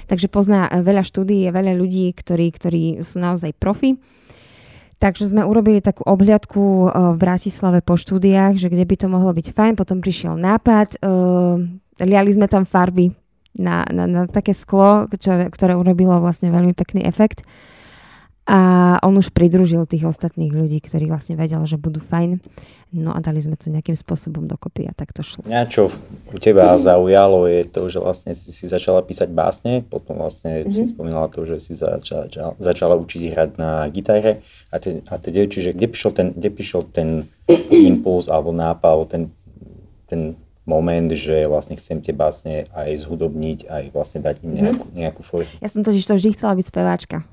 Takže 0.07 0.29
pozná 0.29 0.69
eh, 0.69 0.81
veľa 0.81 1.05
štúdií, 1.05 1.49
veľa 1.49 1.75
ľudí, 1.77 2.13
ktorí, 2.13 2.51
ktorí 2.53 2.83
sú 3.05 3.21
naozaj 3.21 3.57
profi. 3.57 3.97
Takže 5.03 5.29
sme 5.29 5.45
urobili 5.45 5.85
takú 5.85 6.07
obhliadku 6.07 6.61
eh, 6.61 6.91
v 7.15 7.17
Bratislave 7.17 7.81
po 7.85 7.97
štúdiách, 7.99 8.57
že 8.57 8.69
kde 8.73 8.85
by 8.85 8.97
to 8.99 9.07
mohlo 9.09 9.33
byť 9.33 9.47
fajn. 9.53 9.73
Potom 9.77 10.01
prišiel 10.05 10.37
nápad, 10.39 11.03
uh, 11.05 11.61
liali 12.03 12.31
sme 12.33 12.51
tam 12.51 12.67
farby 12.67 13.13
na, 13.55 13.87
na, 13.91 14.05
na 14.11 14.23
také 14.27 14.51
sklo, 14.51 15.07
čo, 15.15 15.47
ktoré 15.51 15.79
urobilo 15.79 16.19
vlastne 16.19 16.51
veľmi 16.51 16.75
pekný 16.75 17.07
efekt. 17.07 17.47
A 18.45 19.01
on 19.01 19.17
už 19.17 19.33
pridružil 19.33 19.89
tých 19.89 20.05
ostatných 20.05 20.53
ľudí, 20.53 20.77
ktorí 20.85 21.09
vlastne 21.09 21.33
vedel, 21.33 21.65
že 21.65 21.81
budú 21.81 21.97
fajn. 21.97 22.45
No 22.93 23.17
a 23.17 23.19
dali 23.25 23.41
sme 23.41 23.57
to 23.57 23.73
nejakým 23.73 23.97
spôsobom 23.97 24.45
dokopy 24.45 24.85
a 24.85 24.93
tak 24.93 25.17
to 25.17 25.25
šlo. 25.25 25.49
Mňa 25.49 25.65
čo 25.73 25.89
u 26.29 26.37
teba 26.37 26.77
zaujalo 26.77 27.49
je 27.49 27.65
to, 27.65 27.89
že 27.89 27.99
vlastne 28.05 28.37
si, 28.37 28.53
si 28.53 28.69
začala 28.69 29.01
písať 29.01 29.33
básne, 29.33 29.81
potom 29.81 30.21
vlastne 30.21 30.63
mm-hmm. 30.63 30.77
si 30.77 30.93
spomínala 30.93 31.33
to, 31.33 31.49
že 31.49 31.57
si 31.59 31.73
začala, 31.73 32.29
začala 32.61 32.95
učiť 33.01 33.33
hrať 33.33 33.51
na 33.57 33.89
gitare 33.89 34.45
a, 34.69 34.77
te, 34.77 35.01
a 35.09 35.15
teda, 35.17 35.49
čiže 35.49 35.73
kde 35.73 35.87
prišiel 35.89 36.13
ten, 36.13 36.27
kde 36.37 36.49
prišiel 36.53 36.83
ten 36.93 37.09
impuls 37.91 38.29
alebo 38.29 38.53
nápad, 38.53 39.09
ten, 39.09 39.23
ten 40.05 40.37
moment, 40.69 41.09
že 41.17 41.49
vlastne 41.49 41.81
chcem 41.81 41.99
tie 42.05 42.13
básne 42.13 42.69
aj 42.77 43.09
zhudobniť, 43.09 43.73
aj 43.73 43.85
vlastne 43.91 44.21
dať 44.21 44.45
im 44.45 44.53
mhm. 44.53 44.61
nejakú, 44.61 44.87
nejakú 44.93 45.21
formu. 45.25 45.51
Ja 45.65 45.73
som 45.73 45.81
totiž 45.81 46.05
to 46.05 46.15
vždy 46.15 46.37
chcela 46.37 46.53
byť 46.55 46.67
speváčka 46.69 47.25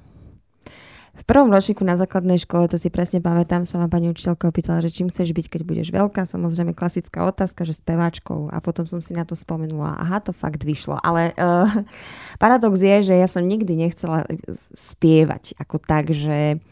v 1.12 1.24
prvom 1.28 1.52
ročníku 1.52 1.84
na 1.84 2.00
základnej 2.00 2.40
škole, 2.40 2.72
to 2.72 2.80
si 2.80 2.88
presne 2.88 3.20
pamätám, 3.20 3.68
sa 3.68 3.76
ma 3.76 3.92
pani 3.92 4.08
učiteľka 4.08 4.48
opýtala, 4.48 4.80
že 4.80 4.96
čím 4.96 5.12
chceš 5.12 5.36
byť, 5.36 5.46
keď 5.52 5.62
budeš 5.68 5.88
veľká. 5.92 6.24
Samozrejme 6.24 6.72
klasická 6.72 7.28
otázka, 7.28 7.68
že 7.68 7.76
speváčkou. 7.76 8.48
A 8.48 8.64
potom 8.64 8.88
som 8.88 9.04
si 9.04 9.12
na 9.12 9.28
to 9.28 9.36
spomenula, 9.36 10.00
aha, 10.00 10.24
to 10.24 10.32
fakt 10.32 10.64
vyšlo. 10.64 10.96
Ale 11.04 11.36
uh, 11.36 11.68
paradox 12.44 12.80
je, 12.80 13.12
že 13.12 13.16
ja 13.20 13.28
som 13.28 13.44
nikdy 13.44 13.76
nechcela 13.76 14.24
spievať 14.56 15.60
ako 15.60 15.84
tak, 15.84 16.16
že 16.16 16.64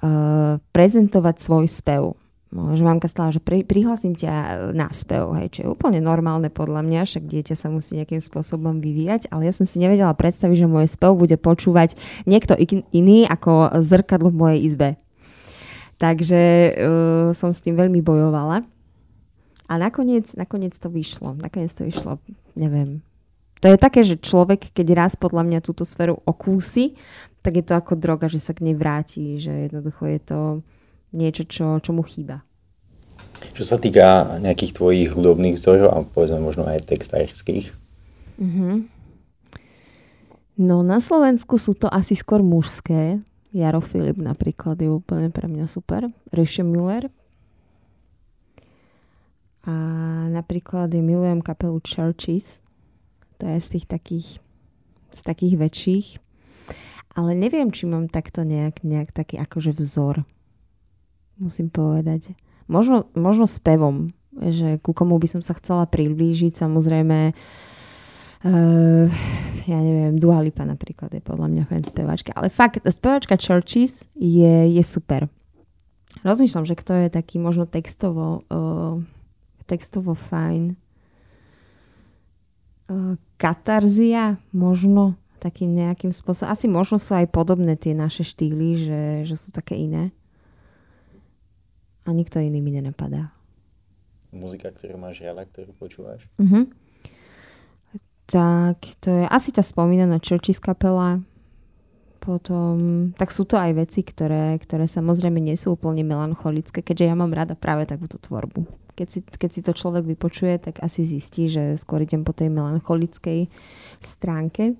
uh, 0.00 0.56
prezentovať 0.72 1.36
svoj 1.36 1.68
spev 1.68 2.16
že 2.54 2.86
mamka 2.86 3.10
stala, 3.10 3.34
že 3.34 3.42
pri, 3.42 3.66
prihlasím 3.66 4.14
ťa 4.14 4.70
na 4.70 4.86
spev, 4.94 5.34
hej, 5.34 5.50
čo 5.50 5.58
je 5.66 5.68
úplne 5.74 5.98
normálne 5.98 6.46
podľa 6.54 6.86
mňa, 6.86 7.02
však 7.02 7.26
dieťa 7.26 7.54
sa 7.58 7.66
musí 7.66 7.98
nejakým 7.98 8.22
spôsobom 8.22 8.78
vyvíjať, 8.78 9.26
ale 9.34 9.50
ja 9.50 9.52
som 9.52 9.66
si 9.66 9.82
nevedela 9.82 10.14
predstaviť, 10.14 10.62
že 10.62 10.70
môj 10.70 10.86
spev 10.86 11.18
bude 11.18 11.34
počúvať 11.34 11.98
niekto 12.30 12.54
iný 12.94 13.26
ako 13.26 13.82
zrkadlo 13.82 14.30
v 14.30 14.38
mojej 14.38 14.60
izbe. 14.62 14.88
Takže 15.98 16.42
uh, 16.42 16.74
som 17.34 17.50
s 17.50 17.62
tým 17.62 17.74
veľmi 17.74 17.98
bojovala. 18.02 18.62
A 19.66 19.72
nakoniec, 19.80 20.30
nakoniec 20.38 20.76
to 20.78 20.86
vyšlo. 20.86 21.34
Nakoniec 21.34 21.74
to 21.74 21.88
vyšlo, 21.88 22.22
neviem. 22.54 23.02
To 23.64 23.72
je 23.72 23.80
také, 23.80 24.04
že 24.04 24.20
človek, 24.20 24.76
keď 24.76 24.86
raz 24.92 25.12
podľa 25.16 25.40
mňa 25.48 25.64
túto 25.64 25.88
sféru 25.88 26.20
okúsi, 26.28 27.00
tak 27.40 27.56
je 27.56 27.64
to 27.64 27.72
ako 27.72 27.96
droga, 27.96 28.28
že 28.28 28.36
sa 28.36 28.52
k 28.52 28.68
nej 28.68 28.76
vráti, 28.76 29.40
že 29.40 29.72
jednoducho 29.72 30.04
je 30.04 30.20
to 30.20 30.38
niečo, 31.14 31.46
čo, 31.46 31.78
čo 31.78 31.94
mu 31.94 32.02
chýba. 32.02 32.42
Čo 33.54 33.62
sa 33.62 33.76
týka 33.78 34.38
nejakých 34.42 34.74
tvojich 34.74 35.10
hudobných 35.14 35.54
vzorov 35.54 35.88
a 35.94 36.02
povedzme 36.02 36.42
možno 36.42 36.66
aj 36.66 36.90
textárských? 36.90 37.70
Mm-hmm. 38.42 38.74
No 40.58 40.82
na 40.82 40.98
Slovensku 40.98 41.58
sú 41.58 41.78
to 41.78 41.86
asi 41.86 42.18
skôr 42.18 42.42
mužské. 42.42 43.22
Jaro 43.54 43.78
Filip 43.78 44.18
napríklad 44.18 44.78
je 44.82 44.90
úplne 44.90 45.30
pre 45.30 45.46
mňa 45.46 45.66
super. 45.70 46.10
Riše 46.34 46.66
Müller. 46.66 47.10
A 49.64 49.74
napríklad 50.28 50.90
je 50.90 51.00
milujem 51.00 51.40
kapelu 51.40 51.78
Churches. 51.80 52.58
To 53.38 53.46
je 53.46 53.58
z 53.62 53.68
tých 53.78 53.86
takých, 53.86 54.28
z 55.14 55.20
takých 55.22 55.54
väčších. 55.58 56.08
Ale 57.14 57.38
neviem, 57.38 57.70
či 57.70 57.86
mám 57.86 58.10
takto 58.10 58.42
nejak, 58.42 58.82
nejak 58.82 59.14
taký 59.14 59.38
akože 59.38 59.70
vzor 59.78 60.26
musím 61.38 61.70
povedať. 61.70 62.34
Možno, 62.66 63.08
možno 63.12 63.44
s 63.44 63.60
pevom, 63.60 64.08
že 64.34 64.80
ku 64.80 64.96
komu 64.96 65.18
by 65.20 65.28
som 65.28 65.42
sa 65.44 65.54
chcela 65.54 65.86
priblížiť, 65.86 66.56
samozrejme 66.56 67.18
uh, 68.44 69.06
ja 69.64 69.78
neviem, 69.78 70.16
Dua 70.18 70.40
Lipa 70.40 70.64
napríklad 70.64 71.12
je 71.12 71.22
podľa 71.22 71.48
mňa 71.52 71.62
fan 71.68 71.84
spevačka, 71.84 72.32
ale 72.34 72.48
fakt, 72.50 72.82
spevačka 72.82 73.36
Churches 73.38 74.08
je, 74.16 74.72
je 74.72 74.82
super. 74.82 75.28
Rozmýšľam, 76.24 76.64
že 76.64 76.78
kto 76.78 76.92
je 77.04 77.08
taký 77.12 77.36
možno 77.42 77.68
textovo, 77.68 78.46
uh, 78.48 79.02
textovo 79.68 80.16
fajn. 80.16 80.78
Uh, 82.84 83.16
katarzia 83.36 84.40
možno 84.52 85.20
takým 85.36 85.76
nejakým 85.76 86.08
spôsobom. 86.08 86.48
Asi 86.48 86.64
možno 86.64 86.96
sú 86.96 87.12
aj 87.12 87.28
podobné 87.28 87.76
tie 87.76 87.92
naše 87.92 88.24
štýly, 88.24 88.68
že, 88.80 89.02
že 89.28 89.34
sú 89.36 89.52
také 89.52 89.76
iné 89.76 90.16
a 92.04 92.08
nikto 92.12 92.40
iný 92.40 92.60
mi 92.60 92.72
nenapadá. 92.72 93.32
Muzika, 94.34 94.68
ktorú 94.68 94.98
máš 94.98 95.22
rada, 95.22 95.46
ktorú 95.46 95.72
počúvaš? 95.78 96.26
Uh-huh. 96.36 96.68
Tak 98.26 98.78
to 99.04 99.08
je 99.12 99.24
asi 99.28 99.52
tá 99.54 99.62
spomínaná 99.62 100.18
Churches 100.18 100.58
kapela. 100.58 101.20
Potom, 102.24 103.12
tak 103.20 103.28
sú 103.28 103.44
to 103.44 103.60
aj 103.60 103.84
veci, 103.84 104.00
ktoré, 104.00 104.56
ktoré 104.56 104.88
samozrejme 104.88 105.44
nie 105.44 105.60
sú 105.60 105.76
úplne 105.76 106.00
melancholické, 106.08 106.80
keďže 106.80 107.12
ja 107.12 107.14
mám 107.14 107.36
rada 107.36 107.52
práve 107.52 107.84
takúto 107.84 108.16
tvorbu. 108.16 108.64
Keď 108.96 109.08
si, 109.12 109.20
keď 109.20 109.50
si 109.52 109.60
to 109.60 109.76
človek 109.76 110.08
vypočuje, 110.08 110.56
tak 110.56 110.80
asi 110.80 111.04
zistí, 111.04 111.52
že 111.52 111.76
skôr 111.76 112.00
idem 112.00 112.24
po 112.24 112.32
tej 112.32 112.48
melancholickej 112.48 113.52
stránke. 114.00 114.72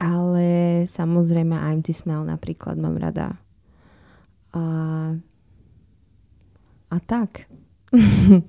Ale 0.00 0.46
samozrejme 0.88 1.52
I'm 1.52 1.84
the 1.84 1.92
Smell 1.92 2.24
napríklad 2.24 2.80
mám 2.80 2.96
rada. 2.96 3.36
A 4.56 4.62
a 6.92 7.00
tak. 7.00 7.48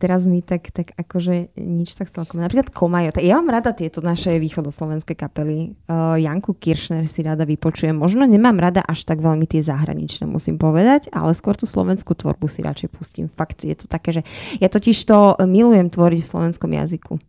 Teraz 0.00 0.24
mi 0.24 0.40
tak, 0.40 0.72
tak 0.72 0.96
akože 0.96 1.60
nič 1.60 1.92
tak 1.92 2.08
celkom. 2.08 2.40
Napríklad 2.40 2.72
Komajo. 2.72 3.12
Ja 3.20 3.36
mám 3.36 3.52
rada 3.52 3.76
tieto 3.76 4.00
naše 4.00 4.40
východoslovenské 4.40 5.12
kapely. 5.12 5.76
Uh, 5.84 6.16
Janku 6.16 6.56
Kiršner 6.56 7.04
si 7.04 7.20
rada 7.20 7.44
vypočujem. 7.44 7.92
Možno 7.92 8.24
nemám 8.24 8.56
rada 8.56 8.80
až 8.80 9.04
tak 9.04 9.20
veľmi 9.20 9.44
tie 9.44 9.60
zahraničné, 9.60 10.24
musím 10.24 10.56
povedať, 10.56 11.12
ale 11.12 11.36
skôr 11.36 11.52
tú 11.52 11.68
slovenskú 11.68 12.16
tvorbu 12.16 12.48
si 12.48 12.64
radšej 12.64 12.88
pustím. 12.96 13.28
Fakt 13.28 13.60
je 13.60 13.76
to 13.76 13.92
také, 13.92 14.16
že 14.16 14.22
ja 14.56 14.72
totiž 14.72 14.96
to 15.04 15.36
milujem 15.44 15.92
tvoriť 15.92 16.20
v 16.24 16.30
slovenskom 16.32 16.72
jazyku. 16.72 17.20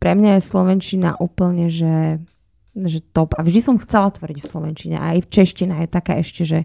Pre 0.00 0.12
mňa 0.16 0.40
je 0.40 0.48
slovenčina 0.48 1.20
úplne, 1.20 1.68
že, 1.68 2.24
že 2.72 3.04
top. 3.12 3.36
A 3.36 3.44
vždy 3.44 3.60
som 3.60 3.76
chcela 3.76 4.08
tvoriť 4.08 4.40
v 4.40 4.48
slovenčine. 4.48 4.96
Aj 4.96 5.20
čeština 5.28 5.84
je 5.84 5.88
taká 5.92 6.24
ešte, 6.24 6.48
že 6.48 6.64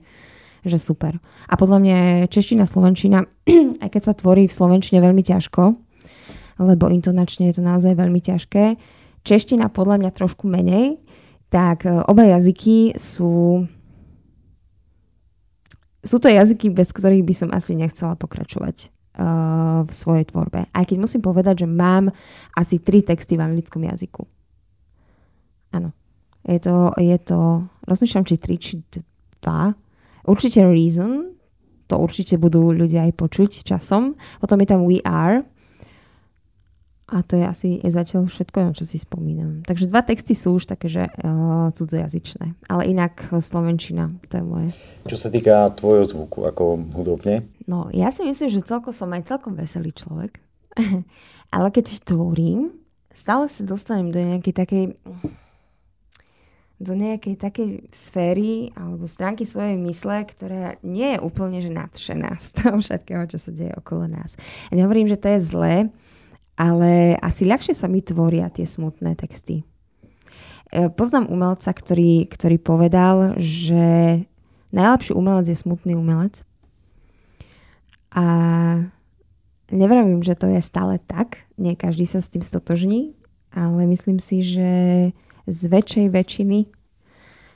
že 0.61 0.77
super. 0.77 1.17
A 1.49 1.53
podľa 1.57 1.79
mňa 1.81 1.97
čeština, 2.29 2.69
slovenčina, 2.69 3.25
aj 3.83 3.89
keď 3.89 4.01
sa 4.01 4.13
tvorí 4.13 4.45
v 4.45 4.53
slovenčine 4.53 5.01
veľmi 5.01 5.21
ťažko, 5.25 5.73
lebo 6.61 6.91
intonačne 6.93 7.49
je 7.49 7.57
to 7.57 7.63
naozaj 7.65 7.97
veľmi 7.97 8.21
ťažké, 8.21 8.77
čeština 9.25 9.73
podľa 9.73 10.05
mňa 10.05 10.11
trošku 10.13 10.45
menej, 10.45 11.01
tak 11.49 11.89
e, 11.89 12.05
oba 12.05 12.25
jazyky 12.25 12.95
sú 12.95 13.65
sú 16.01 16.17
to 16.17 16.33
jazyky, 16.33 16.73
bez 16.73 16.89
ktorých 16.89 17.21
by 17.21 17.33
som 17.37 17.49
asi 17.53 17.77
nechcela 17.77 18.17
pokračovať 18.17 18.89
uh, 18.89 19.85
v 19.85 19.91
svojej 19.93 20.25
tvorbe. 20.33 20.65
Aj 20.73 20.81
keď 20.81 20.97
musím 20.97 21.21
povedať, 21.21 21.65
že 21.65 21.67
mám 21.69 22.09
asi 22.57 22.81
tri 22.81 23.05
texty 23.05 23.37
v 23.37 23.45
anglickom 23.45 23.85
jazyku. 23.85 24.25
Áno. 25.77 25.93
Je 26.41 26.57
to, 26.57 26.89
je 26.97 27.17
to, 27.21 27.69
rozmýšľam, 27.85 28.25
či 28.25 28.35
tri, 28.41 28.57
či 28.57 28.81
dva. 29.45 29.77
Určite 30.27 30.61
Reason, 30.65 31.33
to 31.89 31.95
určite 31.99 32.39
budú 32.39 32.71
ľudia 32.71 33.09
aj 33.09 33.13
počuť 33.19 33.51
časom. 33.67 34.15
Potom 34.39 34.57
je 34.63 34.67
tam 34.67 34.87
We 34.87 35.03
Are, 35.03 35.43
a 37.11 37.27
to 37.27 37.35
je 37.35 37.43
asi 37.43 37.69
je 37.83 37.91
zatiaľ 37.91 38.31
všetko, 38.31 38.57
na 38.63 38.71
čo 38.71 38.87
si 38.87 38.95
spomínam. 38.95 39.67
Takže 39.67 39.91
dva 39.91 39.99
texty 39.99 40.31
sú 40.31 40.55
už 40.55 40.63
také, 40.63 40.87
že 40.87 41.11
uh, 41.11 41.67
cudzojazyčné. 41.75 42.55
Ale 42.71 42.87
inak 42.87 43.35
uh, 43.35 43.43
Slovenčina, 43.43 44.07
to 44.31 44.39
je 44.39 44.43
moje. 44.47 44.69
Čo 45.11 45.17
sa 45.19 45.27
týka 45.27 45.67
tvojho 45.75 46.07
zvuku, 46.07 46.47
ako 46.47 46.79
hudobne? 46.95 47.51
No, 47.67 47.91
ja 47.91 48.15
si 48.15 48.23
myslím, 48.23 48.47
že 48.47 48.63
celkom 48.63 48.95
som 48.95 49.11
aj 49.11 49.27
celkom 49.27 49.59
veselý 49.59 49.91
človek. 49.91 50.39
Ale 51.55 51.67
keď 51.67 51.99
tvorím, 52.07 52.79
stále 53.11 53.51
sa 53.51 53.67
dostanem 53.67 54.15
do 54.15 54.19
nejakej 54.23 54.53
takej 54.55 54.83
do 56.81 56.97
nejakej 56.97 57.37
takej 57.37 57.69
sféry 57.93 58.73
alebo 58.73 59.05
stránky 59.05 59.45
svojej 59.45 59.77
mysle, 59.77 60.25
ktorá 60.25 60.81
nie 60.81 61.13
je 61.13 61.19
úplne 61.21 61.61
že 61.61 61.69
nadšená 61.69 62.33
z 62.41 62.47
toho 62.57 62.81
všetkého, 62.81 63.23
čo 63.29 63.37
sa 63.37 63.53
deje 63.53 63.77
okolo 63.77 64.09
nás. 64.09 64.33
Ja 64.73 64.81
nehovorím, 64.81 65.05
že 65.05 65.21
to 65.21 65.29
je 65.29 65.39
zlé, 65.45 65.75
ale 66.57 67.15
asi 67.21 67.45
ľahšie 67.45 67.77
sa 67.77 67.85
mi 67.85 68.01
tvoria 68.01 68.49
tie 68.49 68.65
smutné 68.65 69.13
texty. 69.13 69.61
E, 69.61 70.89
poznám 70.89 71.29
umelca, 71.29 71.69
ktorý, 71.69 72.25
ktorý 72.25 72.57
povedal, 72.57 73.37
že 73.37 74.25
najlepší 74.73 75.13
umelec 75.13 75.53
je 75.53 75.57
smutný 75.61 75.93
umelec. 75.93 76.41
A 78.11 78.25
nevravím, 79.71 80.19
že 80.25 80.35
to 80.35 80.49
je 80.51 80.59
stále 80.59 80.99
tak, 80.99 81.45
nie 81.55 81.77
každý 81.77 82.03
sa 82.09 82.19
s 82.19 82.27
tým 82.27 82.43
stotožní, 82.43 83.15
ale 83.51 83.87
myslím 83.87 84.19
si, 84.19 84.43
že 84.43 84.71
z 85.47 85.59
väčšej 85.69 86.07
väčšiny 86.11 86.59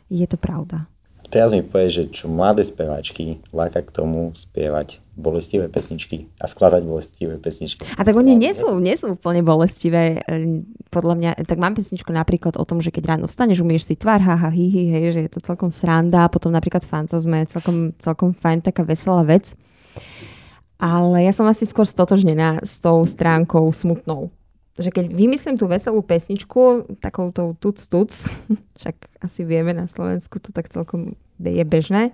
je 0.09 0.25
to 0.29 0.37
pravda. 0.37 0.85
Teraz 1.25 1.51
mi 1.57 1.65
povie, 1.65 1.89
že 1.89 2.03
čo 2.13 2.29
mladé 2.29 2.61
speváčky 2.61 3.41
láka 3.49 3.81
k 3.81 3.89
tomu 3.89 4.31
spievať 4.37 5.01
bolestivé 5.17 5.65
pesničky 5.71 6.29
a 6.37 6.45
skladať 6.45 6.85
bolestivé 6.85 7.35
pesničky. 7.41 7.81
A 7.97 8.05
tak 8.05 8.13
oni 8.13 8.37
nie 8.37 8.53
sú, 8.53 8.77
nie 8.77 8.93
sú 8.93 9.17
úplne 9.17 9.41
bolestivé, 9.41 10.21
e, 10.21 10.61
podľa 10.93 11.15
mňa. 11.17 11.31
Tak 11.49 11.57
mám 11.57 11.73
pesničku 11.73 12.13
napríklad 12.13 12.59
o 12.61 12.63
tom, 12.67 12.79
že 12.79 12.93
keď 12.93 13.17
ráno 13.17 13.25
vstaneš, 13.25 13.65
umieš 13.65 13.89
si 13.89 13.95
tvár, 13.97 14.21
haha, 14.21 14.53
hi, 14.53 14.69
hi, 14.69 14.83
hej, 14.91 15.17
že 15.17 15.19
je 15.25 15.31
to 15.33 15.39
celkom 15.41 15.73
sranda, 15.73 16.29
a 16.29 16.31
potom 16.31 16.53
napríklad 16.53 16.85
fantazme, 16.85 17.47
celkom, 17.49 17.97
celkom 17.97 18.29
fajn, 18.35 18.61
taká 18.61 18.85
veselá 18.85 19.25
vec. 19.25 19.57
Ale 20.77 21.23
ja 21.25 21.33
som 21.33 21.47
asi 21.47 21.63
skôr 21.65 21.87
stotožnená 21.87 22.61
s 22.61 22.83
tou 22.83 23.01
stránkou 23.07 23.71
smutnou 23.71 24.29
že 24.75 24.91
keď 24.91 25.07
vymyslím 25.07 25.55
tú 25.55 25.71
veselú 25.71 26.03
pesničku, 26.03 26.97
takou 26.99 27.31
tou 27.31 27.55
tuc 27.55 27.79
tuc, 27.79 28.11
však 28.79 28.95
asi 29.23 29.41
vieme 29.47 29.71
na 29.71 29.87
Slovensku 29.87 30.43
to 30.43 30.51
tak 30.51 30.67
celkom 30.67 31.15
je 31.39 31.63
bežné, 31.63 32.11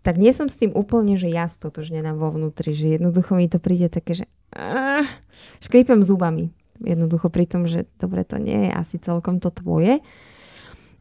tak 0.00 0.16
nie 0.16 0.32
som 0.32 0.48
s 0.48 0.56
tým 0.56 0.72
úplne, 0.72 1.20
že 1.20 1.28
ja 1.28 1.44
stotožnená 1.44 2.16
vo 2.16 2.32
vnútri, 2.32 2.72
že 2.72 2.96
jednoducho 2.96 3.36
mi 3.36 3.52
to 3.52 3.60
príde 3.60 3.92
také, 3.92 4.16
že 4.16 4.24
uh, 4.56 5.04
škripem 5.60 6.00
zubami. 6.00 6.48
Jednoducho 6.80 7.28
pri 7.28 7.44
tom, 7.44 7.68
že 7.68 7.84
dobre, 8.00 8.24
to 8.24 8.40
nie 8.40 8.68
je 8.68 8.70
asi 8.72 8.96
celkom 8.96 9.36
to 9.36 9.52
tvoje. 9.52 10.00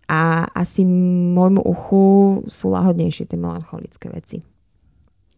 a 0.09 0.49
asi 0.57 0.83
môjmu 1.37 1.61
uchu 1.63 2.03
sú 2.49 2.73
lahodnejšie 2.73 3.29
tie 3.29 3.37
melancholické 3.39 4.09
veci. 4.09 4.41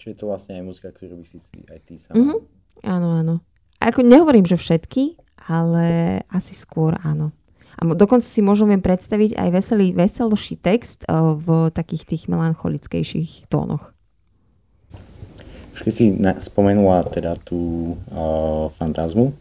Čiže 0.02 0.24
to 0.24 0.32
vlastne 0.32 0.58
aj 0.58 0.64
muzika, 0.66 0.90
ktorú 0.90 1.20
by 1.22 1.26
si 1.28 1.38
si 1.38 1.62
aj 1.68 1.80
ty 1.86 2.00
sama... 2.00 2.18
Mm-hmm. 2.18 2.40
Áno, 2.88 3.08
áno. 3.20 3.36
A 3.78 3.94
ako 3.94 4.02
nehovorím, 4.02 4.48
že 4.50 4.58
všetky, 4.58 5.20
ale 5.48 6.20
asi 6.30 6.54
skôr 6.54 6.98
áno. 7.02 7.32
A 7.82 7.88
dokonca 7.98 8.22
si 8.22 8.46
môžem 8.46 8.70
viem 8.70 8.84
predstaviť 8.84 9.40
aj 9.40 9.50
veselý, 9.50 9.88
veselší 9.96 10.60
text 10.60 11.08
uh, 11.10 11.34
v 11.34 11.74
takých 11.74 12.04
tých 12.06 12.24
melancholickejších 12.30 13.50
tónoch. 13.50 13.96
Už 15.74 15.88
keď 15.88 15.94
si 15.94 16.14
spomenula 16.46 17.08
teda 17.10 17.40
tú 17.42 17.96
uh, 18.12 18.70
fantazmu, 18.78 19.34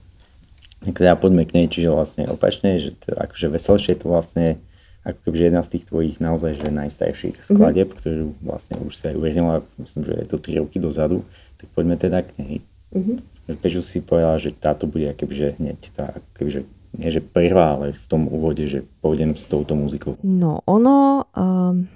tak 0.81 0.97
teda 0.97 1.19
poďme 1.21 1.45
k 1.45 1.53
nej, 1.61 1.67
čiže 1.69 1.93
vlastne 1.93 2.25
opačne, 2.33 2.81
že 2.81 2.97
to, 2.97 3.13
akože 3.13 3.53
veselšie 3.53 3.93
to 4.01 4.09
vlastne 4.09 4.57
ako 5.05 5.19
keby 5.29 5.49
jedna 5.49 5.65
z 5.65 5.77
tých 5.77 5.85
tvojich 5.89 6.17
naozaj 6.21 6.61
že 6.61 6.69
najstarších 6.69 7.37
mhm. 7.41 7.45
skladieb, 7.45 7.89
mm-hmm. 7.89 8.01
ktorú 8.01 8.27
vlastne 8.45 8.75
už 8.81 8.93
si 8.97 9.05
aj 9.09 9.15
uverila, 9.17 9.55
myslím, 9.81 10.03
že 10.09 10.15
je 10.17 10.27
to 10.29 10.37
3 10.41 10.61
roky 10.65 10.77
dozadu, 10.81 11.25
tak 11.61 11.69
poďme 11.77 11.97
teda 11.97 12.25
k 12.25 12.31
nej. 12.41 12.55
Mm-hmm. 12.93 13.17
Prečo 13.59 13.83
si 13.83 14.05
povedala, 14.05 14.39
že 14.39 14.55
táto 14.55 14.87
bude 14.87 15.11
akoby, 15.11 15.57
hneď 15.59 15.79
tá, 15.97 16.15
akoby, 16.15 16.51
že 16.51 16.63
nie 16.91 17.11
že 17.11 17.23
prvá, 17.23 17.79
ale 17.79 17.95
v 17.95 18.07
tom 18.11 18.27
úvode, 18.27 18.67
že 18.67 18.83
pôjdem 18.99 19.39
s 19.39 19.47
touto 19.47 19.79
muzikou? 19.79 20.19
No, 20.27 20.67
ono, 20.67 21.31
um, 21.39 21.87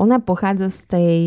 ona 0.00 0.16
pochádza 0.24 0.72
z 0.72 0.80
tej, 0.88 1.18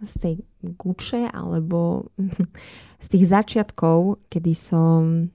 z 0.00 0.12
tej 0.16 0.34
guče, 0.64 1.28
alebo 1.28 2.08
z 3.04 3.06
tých 3.06 3.24
začiatkov, 3.28 4.20
kedy 4.32 4.52
som 4.56 5.28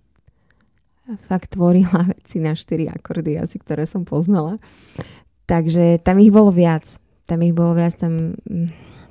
fakt 1.29 1.53
tvorila 1.53 2.09
veci 2.13 2.41
na 2.41 2.57
štyri 2.57 2.89
akordy 2.89 3.37
asi, 3.37 3.61
ktoré 3.61 3.85
som 3.85 4.01
poznala. 4.01 4.57
Takže 5.45 6.01
tam 6.01 6.17
ich 6.17 6.33
bolo 6.33 6.49
viac. 6.49 6.97
Tam 7.29 7.41
ich 7.41 7.53
bolo 7.53 7.77
viac, 7.77 7.93
tam, 7.97 8.37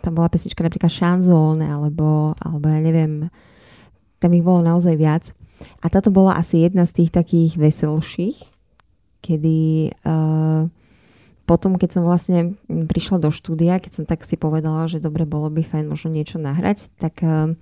tam 0.03 0.13
bola 0.15 0.31
pesnička 0.31 0.63
napríklad 0.63 0.91
Šanzón, 0.91 1.63
alebo, 1.63 2.35
alebo 2.39 2.67
ja 2.71 2.79
neviem, 2.79 3.31
tam 4.25 4.33
ich 4.33 4.41
bolo 4.41 4.65
naozaj 4.65 4.97
viac. 4.97 5.37
A 5.85 5.93
táto 5.93 6.09
bola 6.09 6.41
asi 6.41 6.65
jedna 6.65 6.89
z 6.89 7.05
tých 7.05 7.11
takých 7.13 7.61
veselších, 7.61 8.41
kedy 9.21 9.93
uh, 10.09 10.65
potom, 11.45 11.77
keď 11.77 12.01
som 12.01 12.09
vlastne 12.09 12.57
prišla 12.69 13.21
do 13.21 13.29
štúdia, 13.29 13.77
keď 13.77 13.93
som 13.93 14.05
tak 14.09 14.25
si 14.25 14.41
povedala, 14.41 14.89
že 14.89 14.97
dobre, 14.97 15.29
bolo 15.29 15.53
by 15.53 15.61
fajn 15.61 15.85
možno 15.93 16.09
niečo 16.09 16.41
nahrať, 16.41 16.89
tak 16.97 17.21
uh, 17.21 17.53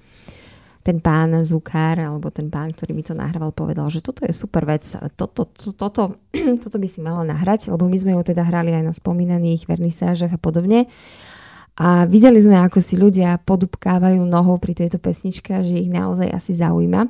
ten 0.83 0.99
pán 0.99 1.35
zvukár 1.43 1.99
alebo 1.99 2.31
ten 2.31 2.51
pán, 2.51 2.75
ktorý 2.75 2.95
mi 2.95 3.07
to 3.07 3.15
nahrával, 3.15 3.55
povedal, 3.55 3.87
že 3.91 4.03
toto 4.03 4.27
je 4.27 4.35
super 4.35 4.67
vec, 4.67 4.83
toto, 5.15 5.47
to, 5.47 5.75
toto, 5.75 6.19
toto 6.63 6.77
by 6.79 6.89
si 6.91 6.99
mala 6.99 7.23
nahrať, 7.23 7.71
lebo 7.71 7.87
my 7.87 7.99
sme 7.99 8.15
ju 8.19 8.23
teda 8.23 8.43
hrali 8.43 8.75
aj 8.75 8.85
na 8.87 8.95
spomínaných 8.95 9.71
vernisážach 9.71 10.35
a 10.35 10.39
podobne. 10.39 10.91
A 11.73 12.05
videli 12.05 12.37
sme, 12.37 12.61
ako 12.61 12.85
si 12.85 13.01
ľudia 13.01 13.41
podupkávajú 13.49 14.21
nohou 14.29 14.61
pri 14.61 14.77
tejto 14.77 15.01
pesničke, 15.01 15.65
že 15.65 15.81
ich 15.81 15.89
naozaj 15.89 16.29
asi 16.29 16.53
zaujíma. 16.53 17.09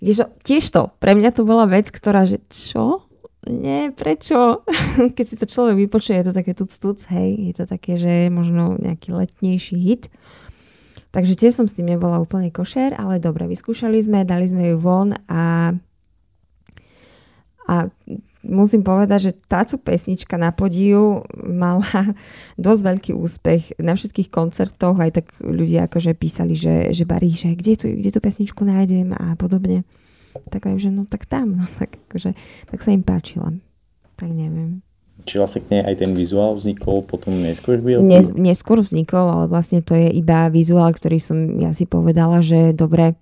Kdežo, 0.00 0.32
tiež 0.40 0.64
to, 0.72 0.92
pre 1.00 1.12
mňa 1.12 1.30
to 1.36 1.44
bola 1.44 1.68
vec, 1.68 1.92
ktorá, 1.92 2.24
že 2.24 2.40
čo? 2.48 3.04
Nie, 3.44 3.92
prečo? 3.92 4.64
Keď 5.16 5.24
si 5.28 5.36
to 5.36 5.44
človek 5.44 5.76
vypočuje, 5.76 6.16
je 6.16 6.26
to 6.32 6.34
také 6.36 6.56
tuc, 6.56 6.72
tuc, 6.72 7.04
hej, 7.12 7.52
je 7.52 7.54
to 7.60 7.64
také, 7.68 8.00
že 8.00 8.32
možno 8.32 8.80
nejaký 8.80 9.12
letnejší 9.12 9.76
hit. 9.76 10.08
Takže 11.12 11.38
tiež 11.38 11.52
som 11.54 11.66
s 11.70 11.76
tým 11.78 11.94
nebola 11.94 12.18
úplne 12.18 12.50
košer, 12.50 12.96
ale 12.96 13.22
dobre, 13.22 13.46
vyskúšali 13.46 14.00
sme, 14.02 14.26
dali 14.26 14.50
sme 14.50 14.74
ju 14.74 14.76
von 14.80 15.14
a, 15.30 15.76
a 17.70 17.74
musím 18.44 18.84
povedať, 18.84 19.30
že 19.30 19.32
táto 19.48 19.80
pesnička 19.80 20.36
na 20.36 20.52
podiu 20.52 21.24
mala 21.34 21.84
dosť 22.60 22.80
veľký 22.84 23.12
úspech 23.16 23.62
na 23.80 23.96
všetkých 23.96 24.28
koncertoch, 24.28 25.00
aj 25.00 25.10
tak 25.20 25.26
ľudia 25.40 25.88
akože 25.88 26.12
písali, 26.14 26.54
že, 26.54 26.92
že 26.92 27.04
barí, 27.08 27.32
že 27.32 27.56
kde 27.56 27.74
tu, 27.74 27.86
kde 27.90 28.10
tú 28.12 28.20
pesničku 28.20 28.62
nájdem 28.62 29.16
a 29.16 29.34
podobne. 29.34 29.82
Tak 30.50 30.66
viem, 30.66 30.78
že 30.82 30.90
no 30.90 31.06
tak 31.06 31.26
tam, 31.30 31.58
no 31.58 31.64
tak 31.78 31.98
akože, 32.10 32.34
tak 32.68 32.78
sa 32.82 32.90
im 32.90 33.06
páčila. 33.06 33.54
Tak 34.14 34.30
neviem. 34.30 34.82
Či 35.24 35.38
vlastne 35.38 35.62
k 35.62 35.78
nej 35.78 35.82
aj 35.86 35.94
ten 36.02 36.10
vizuál 36.12 36.58
vznikol 36.58 37.06
potom 37.06 37.38
neskôr? 37.38 37.78
Nes, 38.02 38.34
neskôr 38.34 38.82
vznikol, 38.82 39.24
ale 39.30 39.44
vlastne 39.46 39.78
to 39.78 39.94
je 39.94 40.10
iba 40.10 40.50
vizuál, 40.50 40.90
ktorý 40.90 41.22
som 41.22 41.38
ja 41.62 41.70
si 41.70 41.86
povedala, 41.86 42.42
že 42.42 42.74
dobre, 42.74 43.14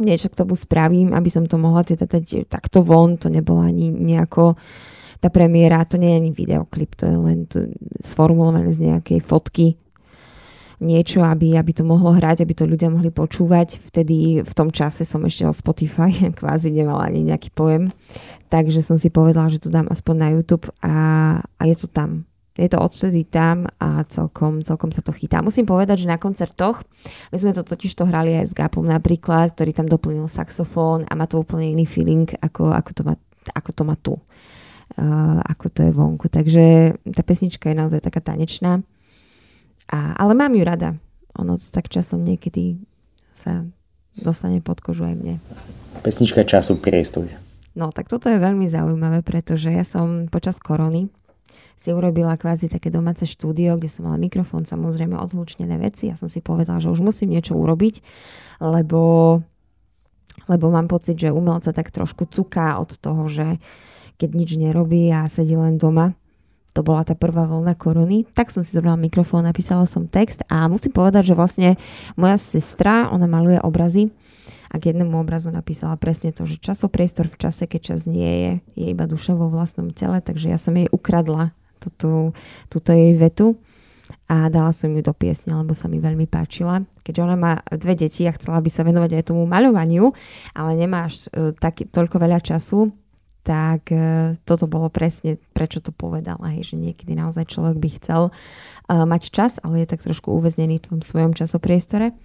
niečo 0.00 0.30
k 0.30 0.38
tomu 0.38 0.58
spravím, 0.58 1.14
aby 1.14 1.30
som 1.30 1.46
to 1.46 1.58
mohla 1.60 1.86
teda 1.86 2.06
dať 2.06 2.50
takto 2.50 2.82
von, 2.82 3.18
to 3.18 3.30
nebolo 3.30 3.62
ani 3.62 3.90
nejako 3.90 4.58
tá 5.22 5.32
premiéra, 5.32 5.86
to 5.88 5.96
nie 5.96 6.12
je 6.12 6.20
ani 6.20 6.30
videoklip, 6.34 6.98
to 6.98 7.08
je 7.08 7.16
len 7.16 7.38
to 7.48 7.70
sformulované 8.02 8.68
z 8.74 8.92
nejakej 8.92 9.20
fotky 9.24 9.78
niečo, 10.84 11.22
aby, 11.22 11.56
aby 11.56 11.72
to 11.72 11.86
mohlo 11.86 12.12
hrať, 12.12 12.44
aby 12.44 12.52
to 12.52 12.68
ľudia 12.68 12.90
mohli 12.92 13.08
počúvať. 13.08 13.78
Vtedy 13.88 14.42
v 14.42 14.52
tom 14.52 14.68
čase 14.68 15.06
som 15.06 15.22
ešte 15.24 15.46
o 15.46 15.54
Spotify 15.54 16.12
kvázi 16.38 16.74
nemala 16.74 17.08
ani 17.08 17.24
nejaký 17.24 17.54
pojem 17.54 17.94
takže 18.54 18.86
som 18.86 18.94
si 18.94 19.10
povedala, 19.10 19.50
že 19.50 19.58
to 19.58 19.66
dám 19.66 19.90
aspoň 19.90 20.14
na 20.14 20.28
YouTube 20.30 20.70
a, 20.78 20.94
a 21.42 21.62
je 21.66 21.74
to 21.74 21.90
tam. 21.90 22.22
Je 22.54 22.70
to 22.70 22.78
odtedy 22.78 23.26
tam 23.26 23.66
a 23.82 24.06
celkom, 24.06 24.62
celkom 24.62 24.94
sa 24.94 25.02
to 25.02 25.10
chytá. 25.10 25.42
Musím 25.42 25.66
povedať, 25.66 26.06
že 26.06 26.12
na 26.12 26.22
koncertoch, 26.22 26.86
my 27.34 27.36
sme 27.36 27.50
to 27.50 27.66
totiž 27.66 27.90
to 27.98 28.06
hrali 28.06 28.38
aj 28.38 28.46
s 28.46 28.54
Gapom 28.54 28.86
napríklad, 28.86 29.58
ktorý 29.58 29.74
tam 29.74 29.90
doplnil 29.90 30.30
saxofón 30.30 31.02
a 31.10 31.18
má 31.18 31.26
to 31.26 31.42
úplne 31.42 31.74
iný 31.74 31.82
feeling, 31.82 32.30
ako, 32.38 32.70
ako, 32.70 32.90
to, 32.94 33.02
má, 33.02 33.14
ako 33.58 33.70
to 33.74 33.82
má 33.82 33.96
tu. 33.98 34.14
Uh, 34.94 35.42
ako 35.50 35.66
to 35.66 35.80
je 35.82 35.90
vonku. 35.90 36.30
Takže 36.30 36.94
tá 37.10 37.26
pesnička 37.26 37.74
je 37.74 37.80
naozaj 37.82 38.06
taká 38.06 38.22
tanečná. 38.22 38.86
A, 39.90 40.14
ale 40.14 40.38
mám 40.38 40.54
ju 40.54 40.62
rada. 40.62 40.94
Ono 41.34 41.58
to 41.58 41.66
tak 41.74 41.90
časom 41.90 42.22
niekedy 42.22 42.78
sa 43.34 43.66
dostane 44.14 44.62
pod 44.62 44.78
kožu 44.78 45.10
aj 45.10 45.18
mne. 45.18 45.34
Pesnička 46.06 46.46
času 46.46 46.78
priestor. 46.78 47.26
No 47.74 47.90
tak 47.90 48.06
toto 48.06 48.30
je 48.30 48.38
veľmi 48.38 48.70
zaujímavé, 48.70 49.26
pretože 49.26 49.74
ja 49.74 49.82
som 49.82 50.30
počas 50.30 50.62
korony 50.62 51.10
si 51.76 51.90
urobila 51.92 52.38
kvázi 52.38 52.70
také 52.70 52.88
domáce 52.88 53.28
štúdio, 53.28 53.76
kde 53.76 53.90
som 53.92 54.08
mala 54.08 54.16
mikrofón, 54.16 54.64
samozrejme 54.64 55.18
odlučnené 55.18 55.76
veci. 55.76 56.08
Ja 56.08 56.16
som 56.16 56.30
si 56.30 56.40
povedala, 56.40 56.80
že 56.80 56.88
už 56.88 57.04
musím 57.04 57.34
niečo 57.34 57.58
urobiť, 57.58 58.00
lebo, 58.62 59.02
lebo 60.48 60.66
mám 60.72 60.88
pocit, 60.88 61.20
že 61.20 61.34
umelca 61.34 61.74
tak 61.74 61.92
trošku 61.92 62.30
cuká 62.30 62.80
od 62.80 62.96
toho, 62.96 63.28
že 63.28 63.58
keď 64.16 64.30
nič 64.32 64.50
nerobí 64.56 65.10
a 65.10 65.26
sedí 65.26 65.58
len 65.58 65.76
doma, 65.76 66.14
to 66.74 66.82
bola 66.82 67.06
tá 67.06 67.14
prvá 67.14 67.46
vlna 67.46 67.78
korony, 67.78 68.26
tak 68.34 68.50
som 68.50 68.66
si 68.66 68.74
zobrala 68.74 68.98
mikrofón, 68.98 69.46
napísala 69.46 69.86
som 69.86 70.10
text 70.10 70.42
a 70.50 70.66
musím 70.66 70.90
povedať, 70.90 71.30
že 71.30 71.38
vlastne 71.38 71.70
moja 72.18 72.34
sestra, 72.34 73.06
ona 73.14 73.30
maluje 73.30 73.62
obrazy 73.62 74.10
a 74.74 74.82
k 74.82 74.90
jednému 74.90 75.14
obrazu 75.22 75.54
napísala 75.54 75.94
presne 75.94 76.34
to, 76.34 76.50
že 76.50 76.58
časopriestor 76.58 77.30
v 77.30 77.38
čase, 77.38 77.70
keď 77.70 77.94
čas 77.94 78.10
nie 78.10 78.26
je, 78.26 78.52
je 78.74 78.86
iba 78.90 79.06
duša 79.06 79.38
vo 79.38 79.46
vlastnom 79.46 79.94
tele, 79.94 80.18
takže 80.18 80.50
ja 80.50 80.58
som 80.58 80.74
jej 80.74 80.90
ukradla 80.90 81.54
túto, 81.84 82.32
túto 82.72 82.90
jej 82.96 83.12
vetu 83.12 83.60
a 84.24 84.48
dala 84.48 84.72
som 84.72 84.88
ju 84.88 85.04
do 85.04 85.12
piesne, 85.12 85.52
lebo 85.52 85.76
sa 85.76 85.84
mi 85.84 86.00
veľmi 86.00 86.24
páčila. 86.24 86.80
Keďže 87.04 87.20
ona 87.20 87.36
má 87.36 87.52
dve 87.68 87.92
deti 87.92 88.24
a 88.24 88.32
chcela 88.32 88.64
by 88.64 88.70
sa 88.72 88.80
venovať 88.80 89.20
aj 89.20 89.28
tomu 89.28 89.44
maľovaniu, 89.44 90.16
ale 90.56 90.70
nemá 90.80 91.12
až 91.12 91.28
uh, 91.36 91.52
tak, 91.52 91.84
toľko 91.92 92.16
veľa 92.16 92.40
času, 92.40 92.88
tak 93.44 93.92
uh, 93.92 94.32
toto 94.48 94.64
bolo 94.64 94.88
presne, 94.88 95.36
prečo 95.52 95.84
to 95.84 95.92
povedala, 95.92 96.56
hej, 96.56 96.72
že 96.72 96.80
niekedy 96.80 97.12
naozaj 97.12 97.52
človek 97.52 97.76
by 97.76 97.88
chcel 98.00 98.22
uh, 98.32 99.04
mať 99.04 99.28
čas, 99.28 99.60
ale 99.60 99.84
je 99.84 99.92
tak 99.92 100.00
trošku 100.00 100.32
uväznený 100.32 100.80
v 100.80 100.86
tom 100.88 101.00
svojom 101.04 101.36
časopriestore. 101.36 102.16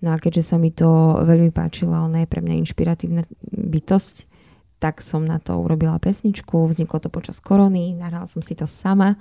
No 0.00 0.12
a 0.12 0.20
keďže 0.20 0.52
sa 0.52 0.56
mi 0.56 0.72
to 0.72 1.20
veľmi 1.24 1.52
páčilo, 1.52 1.96
ona 1.96 2.24
je 2.24 2.28
pre 2.28 2.44
mňa 2.44 2.64
inšpiratívna 2.64 3.24
bytosť, 3.52 4.35
tak 4.76 5.00
som 5.00 5.24
na 5.24 5.40
to 5.40 5.56
urobila 5.56 5.96
pesničku, 5.96 6.68
vzniklo 6.68 7.00
to 7.00 7.08
počas 7.08 7.40
korony, 7.40 7.96
nahrala 7.96 8.28
som 8.28 8.44
si 8.44 8.52
to 8.52 8.68
sama 8.68 9.16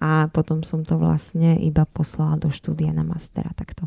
a 0.00 0.32
potom 0.32 0.64
som 0.64 0.80
to 0.80 0.96
vlastne 0.96 1.60
iba 1.60 1.84
poslala 1.84 2.40
do 2.40 2.48
štúdia 2.48 2.92
na 2.96 3.04
mastera 3.04 3.52
takto. 3.52 3.84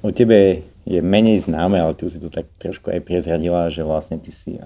O 0.00 0.14
tebe 0.14 0.62
je 0.88 1.04
menej 1.04 1.44
známe, 1.44 1.76
ale 1.76 1.92
ty 1.92 2.08
si 2.08 2.22
to 2.22 2.32
tak 2.32 2.48
trošku 2.56 2.88
aj 2.88 3.04
prezradila, 3.04 3.68
že 3.68 3.84
vlastne 3.84 4.16
ty 4.16 4.32
si, 4.32 4.56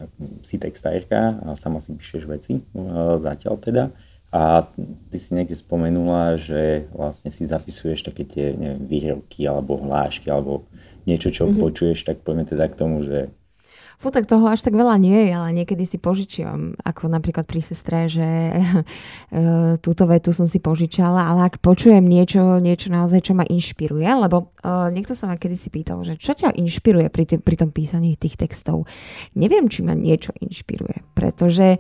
si 0.47 0.55
textárka 0.61 1.41
a 1.43 1.59
sama 1.59 1.83
si 1.83 1.97
píšeš 1.99 2.23
veci, 2.31 2.63
no, 2.77 3.19
zatiaľ 3.19 3.59
teda. 3.59 3.85
A 4.33 4.65
ty 5.13 5.17
si 5.21 5.35
niekde 5.35 5.59
spomenula, 5.59 6.41
že 6.41 6.89
vlastne 6.95 7.29
si 7.29 7.45
zapisuješ 7.45 8.07
také 8.07 8.25
tie 8.25 8.55
neviem, 8.55 8.87
výroky 8.87 9.45
alebo 9.45 9.77
hlášky 9.77 10.31
alebo 10.31 10.65
niečo, 11.05 11.35
čo 11.35 11.51
mm-hmm. 11.51 11.61
počuješ, 11.61 12.07
tak 12.07 12.23
poďme 12.23 12.47
teda 12.47 12.65
k 12.71 12.79
tomu, 12.79 13.03
že 13.03 13.35
Fú, 14.03 14.11
tak 14.11 14.27
toho 14.27 14.51
až 14.51 14.67
tak 14.67 14.75
veľa 14.75 14.99
nie 14.99 15.15
je, 15.15 15.31
ale 15.31 15.55
niekedy 15.55 15.87
si 15.87 15.95
požičiam, 15.95 16.75
ako 16.83 17.07
napríklad 17.07 17.47
pri 17.47 17.63
sestre, 17.63 18.11
že 18.11 18.27
e, 18.59 18.59
túto 19.79 20.11
vetu 20.11 20.35
som 20.35 20.43
si 20.43 20.59
požičala, 20.59 21.31
ale 21.31 21.47
ak 21.47 21.63
počujem 21.63 22.03
niečo, 22.03 22.59
niečo 22.59 22.91
naozaj, 22.91 23.31
čo 23.31 23.39
ma 23.39 23.47
inšpiruje, 23.47 24.11
lebo 24.11 24.51
uh, 24.67 24.91
niekto 24.91 25.15
sa 25.15 25.31
ma 25.31 25.39
kedy 25.39 25.55
si 25.55 25.71
pýtal, 25.71 26.03
že 26.03 26.19
čo 26.19 26.35
ťa 26.35 26.51
inšpiruje 26.59 27.15
pri, 27.15 27.25
tým, 27.31 27.41
pri 27.47 27.55
tom 27.55 27.71
písaní 27.71 28.19
tých 28.19 28.35
textov. 28.35 28.91
Neviem, 29.39 29.71
či 29.71 29.87
ma 29.87 29.95
niečo 29.95 30.35
inšpiruje, 30.35 31.15
pretože 31.15 31.79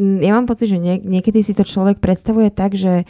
ja 0.00 0.30
mám 0.32 0.48
pocit, 0.48 0.72
že 0.72 0.80
nie, 0.80 1.04
niekedy 1.04 1.44
si 1.44 1.52
to 1.52 1.68
človek 1.68 2.00
predstavuje 2.00 2.48
tak, 2.48 2.80
že 2.80 3.04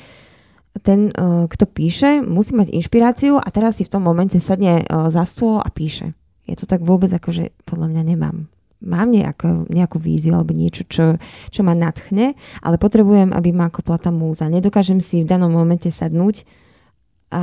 ten, 0.82 1.14
uh, 1.14 1.46
kto 1.46 1.62
píše, 1.70 2.26
musí 2.26 2.58
mať 2.58 2.74
inšpiráciu 2.74 3.38
a 3.38 3.46
teraz 3.54 3.78
si 3.78 3.86
v 3.86 3.92
tom 3.94 4.02
momente 4.02 4.42
sadne 4.42 4.82
za 4.90 5.22
stôl 5.22 5.62
a 5.62 5.70
píše. 5.70 6.10
Je 6.52 6.60
to 6.60 6.68
tak 6.68 6.84
vôbec 6.84 7.08
ako, 7.08 7.32
že 7.32 7.44
podľa 7.64 7.88
mňa 7.88 8.02
nemám. 8.12 8.36
Mám 8.82 9.08
nejakú, 9.14 9.70
nejakú 9.70 9.96
víziu 9.96 10.34
alebo 10.36 10.52
niečo, 10.52 10.84
čo, 10.84 11.16
čo 11.48 11.60
ma 11.62 11.72
nadchne, 11.72 12.34
ale 12.60 12.76
potrebujem, 12.76 13.32
aby 13.32 13.54
ma 13.54 13.70
ako 13.70 13.80
plata 13.86 14.10
múza. 14.12 14.50
Nedokážem 14.52 15.00
si 15.00 15.22
v 15.22 15.30
danom 15.30 15.54
momente 15.54 15.88
sadnúť 15.88 16.44
a, 17.32 17.42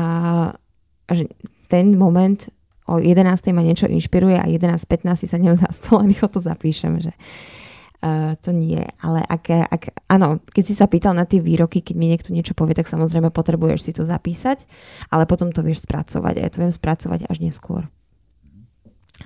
a 1.10 1.12
že 1.16 1.32
ten 1.72 1.98
moment 1.98 2.52
o 2.90 2.98
11. 2.98 3.54
ma 3.54 3.62
niečo 3.62 3.86
inšpiruje 3.86 4.38
a 4.42 4.50
11.15 4.50 5.22
si 5.22 5.28
sa 5.30 5.38
ňou 5.38 5.54
za 5.62 5.70
stôl 5.70 6.02
a 6.02 6.10
rýchlo 6.10 6.30
to 6.30 6.42
zapíšem, 6.42 6.98
že 7.00 7.14
uh, 8.02 8.34
to 8.42 8.50
nie. 8.50 8.82
Ale 9.00 9.22
ak, 9.22 9.46
ak, 9.70 9.84
áno, 10.10 10.42
keď 10.50 10.64
si 10.66 10.74
sa 10.74 10.90
pýtal 10.90 11.14
na 11.14 11.30
tie 11.30 11.38
výroky, 11.38 11.86
keď 11.86 11.96
mi 11.96 12.10
niekto 12.10 12.34
niečo 12.34 12.58
povie, 12.58 12.74
tak 12.74 12.90
samozrejme 12.90 13.30
potrebuješ 13.30 13.80
si 13.80 13.92
to 13.94 14.04
zapísať, 14.04 14.66
ale 15.14 15.30
potom 15.30 15.54
to 15.54 15.62
vieš 15.62 15.86
spracovať 15.86 16.34
a 16.40 16.44
ja 16.44 16.50
to 16.50 16.62
viem 16.66 16.74
spracovať 16.74 17.30
až 17.30 17.38
neskôr. 17.40 17.86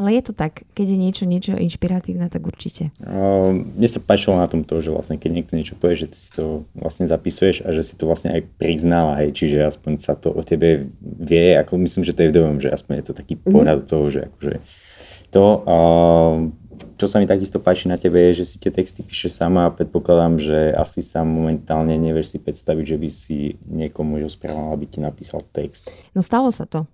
Ale 0.01 0.09
je 0.17 0.23
to 0.25 0.33
tak, 0.33 0.65
keď 0.73 0.87
je 0.89 0.97
niečo, 0.97 1.23
niečo 1.29 1.53
inšpiratívne, 1.53 2.25
tak 2.25 2.41
určite. 2.49 2.89
Uh, 2.97 3.53
mne 3.53 3.89
sa 3.89 4.01
páčilo 4.01 4.41
na 4.41 4.49
tom 4.49 4.65
to, 4.65 4.81
že 4.81 4.89
vlastne 4.89 5.21
keď 5.21 5.29
niekto 5.29 5.53
niečo 5.53 5.77
povie, 5.77 6.01
že 6.01 6.09
si 6.17 6.33
to 6.33 6.65
vlastne 6.73 7.05
zapisuješ 7.05 7.61
a 7.61 7.69
že 7.69 7.85
si 7.85 7.93
to 7.93 8.09
vlastne 8.09 8.33
aj 8.33 8.41
priznal, 8.57 9.13
aj, 9.13 9.37
čiže 9.37 9.61
aspoň 9.61 10.01
sa 10.01 10.17
to 10.17 10.33
o 10.33 10.41
tebe 10.41 10.89
vie, 11.01 11.53
ako 11.53 11.77
myslím, 11.85 12.01
že 12.01 12.17
to 12.17 12.25
je 12.25 12.31
v 12.33 12.35
dobrom, 12.35 12.57
že 12.57 12.73
aspoň 12.73 12.93
je 13.01 13.05
to 13.05 13.13
taký 13.13 13.33
mhm. 13.37 13.43
pohľad 13.53 13.77
mm-hmm. 13.85 13.91
toho, 13.93 14.05
že 14.09 14.19
akože 14.33 14.55
to, 15.33 15.45
uh, 15.65 16.33
čo 16.97 17.05
sa 17.09 17.17
mi 17.17 17.25
takisto 17.25 17.57
páči 17.57 17.89
na 17.89 17.97
tebe 17.97 18.21
je, 18.31 18.45
že 18.45 18.53
si 18.53 18.55
tie 18.61 18.69
texty 18.69 19.01
píše 19.01 19.29
sama 19.33 19.65
a 19.65 19.73
predpokladám, 19.73 20.37
že 20.37 20.59
asi 20.77 21.01
sa 21.01 21.25
momentálne 21.25 21.97
nevieš 21.97 22.33
si 22.33 22.37
predstaviť, 22.37 22.85
že 22.85 22.97
by 22.97 23.09
si 23.09 23.37
niekomu 23.65 24.21
rozprával, 24.21 24.73
aby 24.77 24.85
ti 24.85 24.99
napísal 25.01 25.41
text. 25.53 25.89
No 26.13 26.21
stalo 26.21 26.53
sa 26.53 26.69
to. 26.69 26.85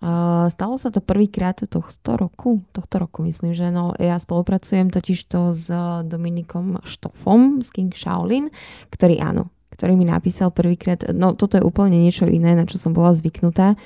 Uh, 0.00 0.48
stalo 0.48 0.80
sa 0.80 0.88
to 0.88 1.04
prvýkrát 1.04 1.60
tohto 1.60 2.16
roku, 2.16 2.64
tohto 2.72 3.04
roku 3.04 3.20
myslím, 3.20 3.52
že 3.52 3.68
no, 3.68 3.92
ja 4.00 4.16
spolupracujem 4.16 4.88
totiž 4.88 5.28
to 5.28 5.52
s 5.52 5.68
Dominikom 6.08 6.80
Štofom 6.80 7.60
z 7.60 7.68
King 7.68 7.92
Shaolin, 7.92 8.48
ktorý 8.88 9.20
áno, 9.20 9.52
ktorý 9.76 10.00
mi 10.00 10.08
napísal 10.08 10.56
prvýkrát, 10.56 11.04
no 11.12 11.36
toto 11.36 11.60
je 11.60 11.66
úplne 11.68 12.00
niečo 12.00 12.24
iné, 12.24 12.56
na 12.56 12.64
čo 12.64 12.80
som 12.80 12.96
bola 12.96 13.12
zvyknutá, 13.12 13.76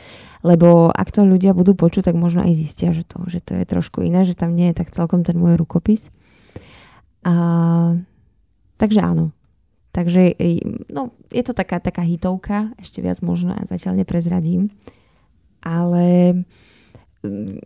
lebo 0.46 0.86
ak 0.94 1.10
to 1.10 1.26
ľudia 1.26 1.50
budú 1.50 1.74
počuť, 1.74 2.06
tak 2.06 2.14
možno 2.14 2.46
aj 2.46 2.54
zistia, 2.54 2.94
že 2.94 3.02
to, 3.02 3.18
že 3.26 3.42
to 3.42 3.58
je 3.58 3.66
trošku 3.66 4.06
iné, 4.06 4.22
že 4.22 4.38
tam 4.38 4.54
nie 4.54 4.70
je 4.70 4.86
tak 4.86 4.94
celkom 4.94 5.26
ten 5.26 5.34
môj 5.34 5.58
rukopis. 5.58 6.14
Uh, 7.26 7.98
takže 8.78 9.02
áno, 9.02 9.34
Takže 9.94 10.34
no, 10.90 11.14
je 11.30 11.42
to 11.46 11.54
taká, 11.54 11.78
taká 11.78 12.02
hitovka, 12.02 12.74
ešte 12.82 12.98
viac 12.98 13.22
možno 13.22 13.54
a 13.54 13.62
zatiaľ 13.62 14.02
neprezradím 14.02 14.74
ale 15.64 16.38
mm, 17.24 17.58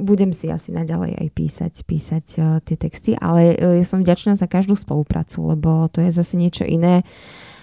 budem 0.00 0.32
si 0.32 0.48
asi 0.48 0.72
naďalej 0.72 1.20
aj 1.20 1.28
písať, 1.36 1.72
písať 1.84 2.26
uh, 2.40 2.44
tie 2.64 2.80
texty, 2.80 3.12
ale 3.12 3.54
uh, 3.54 3.76
ja 3.76 3.84
som 3.84 4.00
vďačná 4.00 4.34
za 4.34 4.48
každú 4.48 4.72
spoluprácu, 4.72 5.52
lebo 5.52 5.86
to 5.92 6.00
je 6.00 6.10
zase 6.10 6.40
niečo 6.40 6.64
iné. 6.64 7.04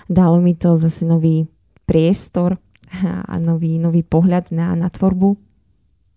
Dalo 0.06 0.38
mi 0.38 0.54
to 0.54 0.78
zase 0.78 1.06
nový 1.06 1.50
priestor 1.90 2.62
a 3.30 3.36
nový, 3.38 3.82
nový 3.82 4.06
pohľad 4.06 4.54
na, 4.54 4.78
na 4.78 4.90
tvorbu. 4.90 5.38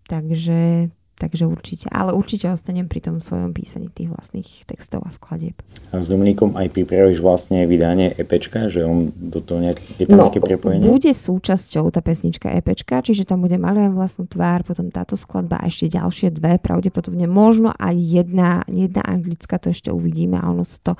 Takže 0.08 0.92
takže 1.22 1.46
určite, 1.46 1.86
ale 1.94 2.10
určite 2.10 2.50
ostanem 2.50 2.90
pri 2.90 2.98
tom 2.98 3.22
svojom 3.22 3.54
písaní 3.54 3.86
tých 3.94 4.10
vlastných 4.10 4.66
textov 4.66 5.06
a 5.06 5.14
skladieb. 5.14 5.54
A 5.94 6.02
s 6.02 6.10
Dominikom 6.10 6.58
aj 6.58 6.74
pripravíš 6.74 7.22
vlastne 7.22 7.62
vydanie 7.70 8.10
EPčka, 8.18 8.66
že 8.66 8.82
on 8.82 9.14
do 9.14 9.38
toho 9.38 9.62
nejak, 9.62 9.78
je 10.02 10.06
tam 10.10 10.18
no, 10.18 10.26
nejaké 10.26 10.42
prepojenie? 10.42 10.82
bude 10.90 11.14
súčasťou 11.14 11.94
tá 11.94 12.02
pesnička 12.02 12.50
EPčka, 12.58 13.06
čiže 13.06 13.22
tam 13.22 13.46
bude 13.46 13.54
malujem 13.54 13.94
vlastnú 13.94 14.26
tvár, 14.26 14.66
potom 14.66 14.90
táto 14.90 15.14
skladba 15.14 15.62
a 15.62 15.70
ešte 15.70 15.94
ďalšie 15.94 16.34
dve, 16.34 16.58
pravdepodobne 16.58 17.30
možno 17.30 17.70
aj 17.78 17.94
jedna, 17.94 18.66
jedna 18.66 19.06
anglická, 19.06 19.62
to 19.62 19.70
ešte 19.70 19.94
uvidíme 19.94 20.42
a 20.42 20.50
ono 20.50 20.66
sa 20.66 20.82
to, 20.82 20.92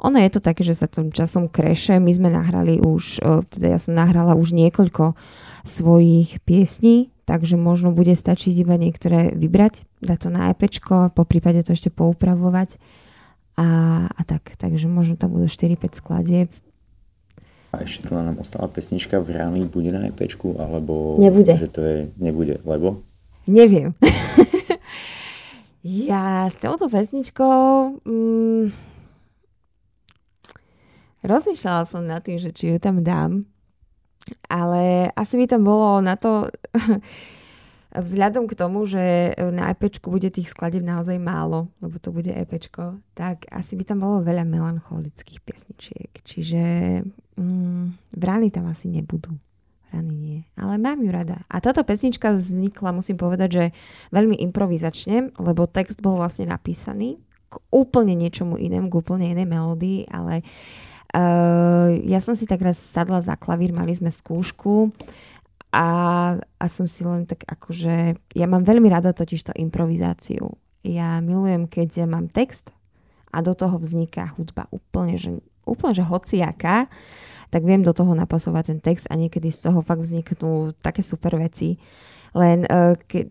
ono 0.00 0.16
je 0.16 0.30
to 0.32 0.40
také, 0.40 0.64
že 0.64 0.72
sa 0.72 0.88
tom 0.88 1.12
časom 1.12 1.52
kreše, 1.52 2.00
my 2.00 2.12
sme 2.14 2.32
nahrali 2.32 2.80
už, 2.80 3.20
teda 3.52 3.76
ja 3.76 3.78
som 3.78 3.92
nahrala 3.92 4.32
už 4.32 4.56
niekoľko 4.56 5.12
svojich 5.68 6.40
piesní, 6.48 7.12
takže 7.28 7.60
možno 7.60 7.92
bude 7.92 8.16
stačiť 8.16 8.56
iba 8.56 8.80
niektoré 8.80 9.36
vybrať, 9.36 9.84
dať 10.00 10.18
to 10.24 10.28
na 10.32 10.48
EP, 10.48 10.64
po 11.12 11.22
prípade 11.28 11.60
to 11.60 11.76
ešte 11.76 11.92
poupravovať 11.92 12.80
a, 13.60 13.68
a 14.08 14.20
tak. 14.24 14.56
Takže 14.56 14.88
možno 14.88 15.20
tam 15.20 15.36
budú 15.36 15.44
4-5 15.44 15.92
skladieb. 15.92 16.48
A 17.76 17.84
ešte 17.84 18.08
tu 18.08 18.16
nám 18.16 18.40
ostala 18.40 18.64
pesnička 18.72 19.20
v 19.20 19.36
rány, 19.36 19.68
bude 19.68 19.92
na 19.92 20.08
EP, 20.08 20.16
alebo... 20.56 21.20
Nebude. 21.20 21.52
Že 21.52 21.68
to 21.68 21.80
je, 21.84 21.98
nebude, 22.16 22.64
lebo? 22.64 23.04
Neviem. 23.44 23.92
ja 26.08 26.48
s 26.48 26.56
touto 26.56 26.88
pesničkou... 26.88 28.00
Mm, 28.08 28.72
rozmýšľala 31.28 31.84
som 31.84 32.08
nad 32.08 32.24
tým, 32.24 32.40
že 32.40 32.56
či 32.56 32.72
ju 32.72 32.80
tam 32.80 33.04
dám, 33.04 33.44
ale 34.48 35.12
asi 35.12 35.34
by 35.38 35.46
tam 35.48 35.62
bolo 35.66 36.00
na 36.00 36.14
to, 36.16 36.48
vzhľadom 37.96 38.44
k 38.44 38.58
tomu, 38.58 38.84
že 38.84 39.32
na 39.38 39.72
EPčku 39.72 40.12
bude 40.12 40.28
tých 40.28 40.52
skladeb 40.52 40.84
naozaj 40.84 41.16
málo, 41.16 41.72
lebo 41.80 41.96
to 41.96 42.12
bude 42.12 42.28
EPčko, 42.28 43.00
tak 43.16 43.48
asi 43.48 43.74
by 43.80 43.84
tam 43.88 44.04
bolo 44.04 44.20
veľa 44.20 44.44
melancholických 44.44 45.40
piesničiek. 45.40 46.10
Čiže 46.20 46.62
mm, 47.40 48.12
brány 48.12 48.52
tam 48.52 48.68
asi 48.68 48.92
nebudú. 48.92 49.32
Rany 49.88 50.12
nie. 50.12 50.38
Ale 50.60 50.76
mám 50.76 51.00
ju 51.00 51.08
rada. 51.08 51.48
A 51.48 51.64
táto 51.64 51.80
pesnička 51.80 52.36
vznikla, 52.36 52.92
musím 52.92 53.16
povedať, 53.16 53.48
že 53.48 53.64
veľmi 54.12 54.36
improvizačne, 54.44 55.32
lebo 55.40 55.64
text 55.64 56.04
bol 56.04 56.20
vlastne 56.20 56.44
napísaný 56.52 57.16
k 57.48 57.56
úplne 57.72 58.12
niečomu 58.12 58.60
inému, 58.60 58.92
k 58.92 58.98
úplne 59.00 59.32
inej 59.32 59.48
melódii, 59.48 60.04
ale 60.12 60.44
Uh, 60.44 60.97
ja 62.04 62.18
som 62.20 62.36
si 62.36 62.44
tak 62.44 62.60
raz 62.60 62.76
sadla 62.76 63.24
za 63.24 63.32
klavír, 63.38 63.72
mali 63.72 63.96
sme 63.96 64.12
skúšku 64.12 64.92
a, 65.72 65.88
a 66.36 66.64
som 66.68 66.84
si 66.84 67.04
len 67.04 67.24
tak 67.24 67.48
akože, 67.48 68.16
ja 68.36 68.46
mám 68.48 68.64
veľmi 68.64 68.88
rada 68.92 69.16
totiž 69.16 69.48
to 69.48 69.52
improvizáciu. 69.56 70.56
Ja 70.84 71.20
milujem, 71.24 71.68
keď 71.68 72.04
mám 72.04 72.28
text 72.28 72.72
a 73.32 73.44
do 73.44 73.52
toho 73.52 73.76
vzniká 73.76 74.32
hudba 74.36 74.68
úplne, 74.72 75.20
že, 75.20 75.40
úplne, 75.68 75.96
že 75.96 76.04
hociaká, 76.04 76.88
tak 77.48 77.64
viem 77.64 77.80
do 77.80 77.96
toho 77.96 78.12
napasovať 78.12 78.76
ten 78.76 78.80
text 78.80 79.08
a 79.08 79.16
niekedy 79.16 79.48
z 79.48 79.68
toho 79.68 79.80
fakt 79.80 80.04
vzniknú 80.04 80.76
také 80.84 81.00
super 81.00 81.36
veci. 81.40 81.80
Len 82.36 82.68
uh, 82.68 82.92
ke, 83.08 83.24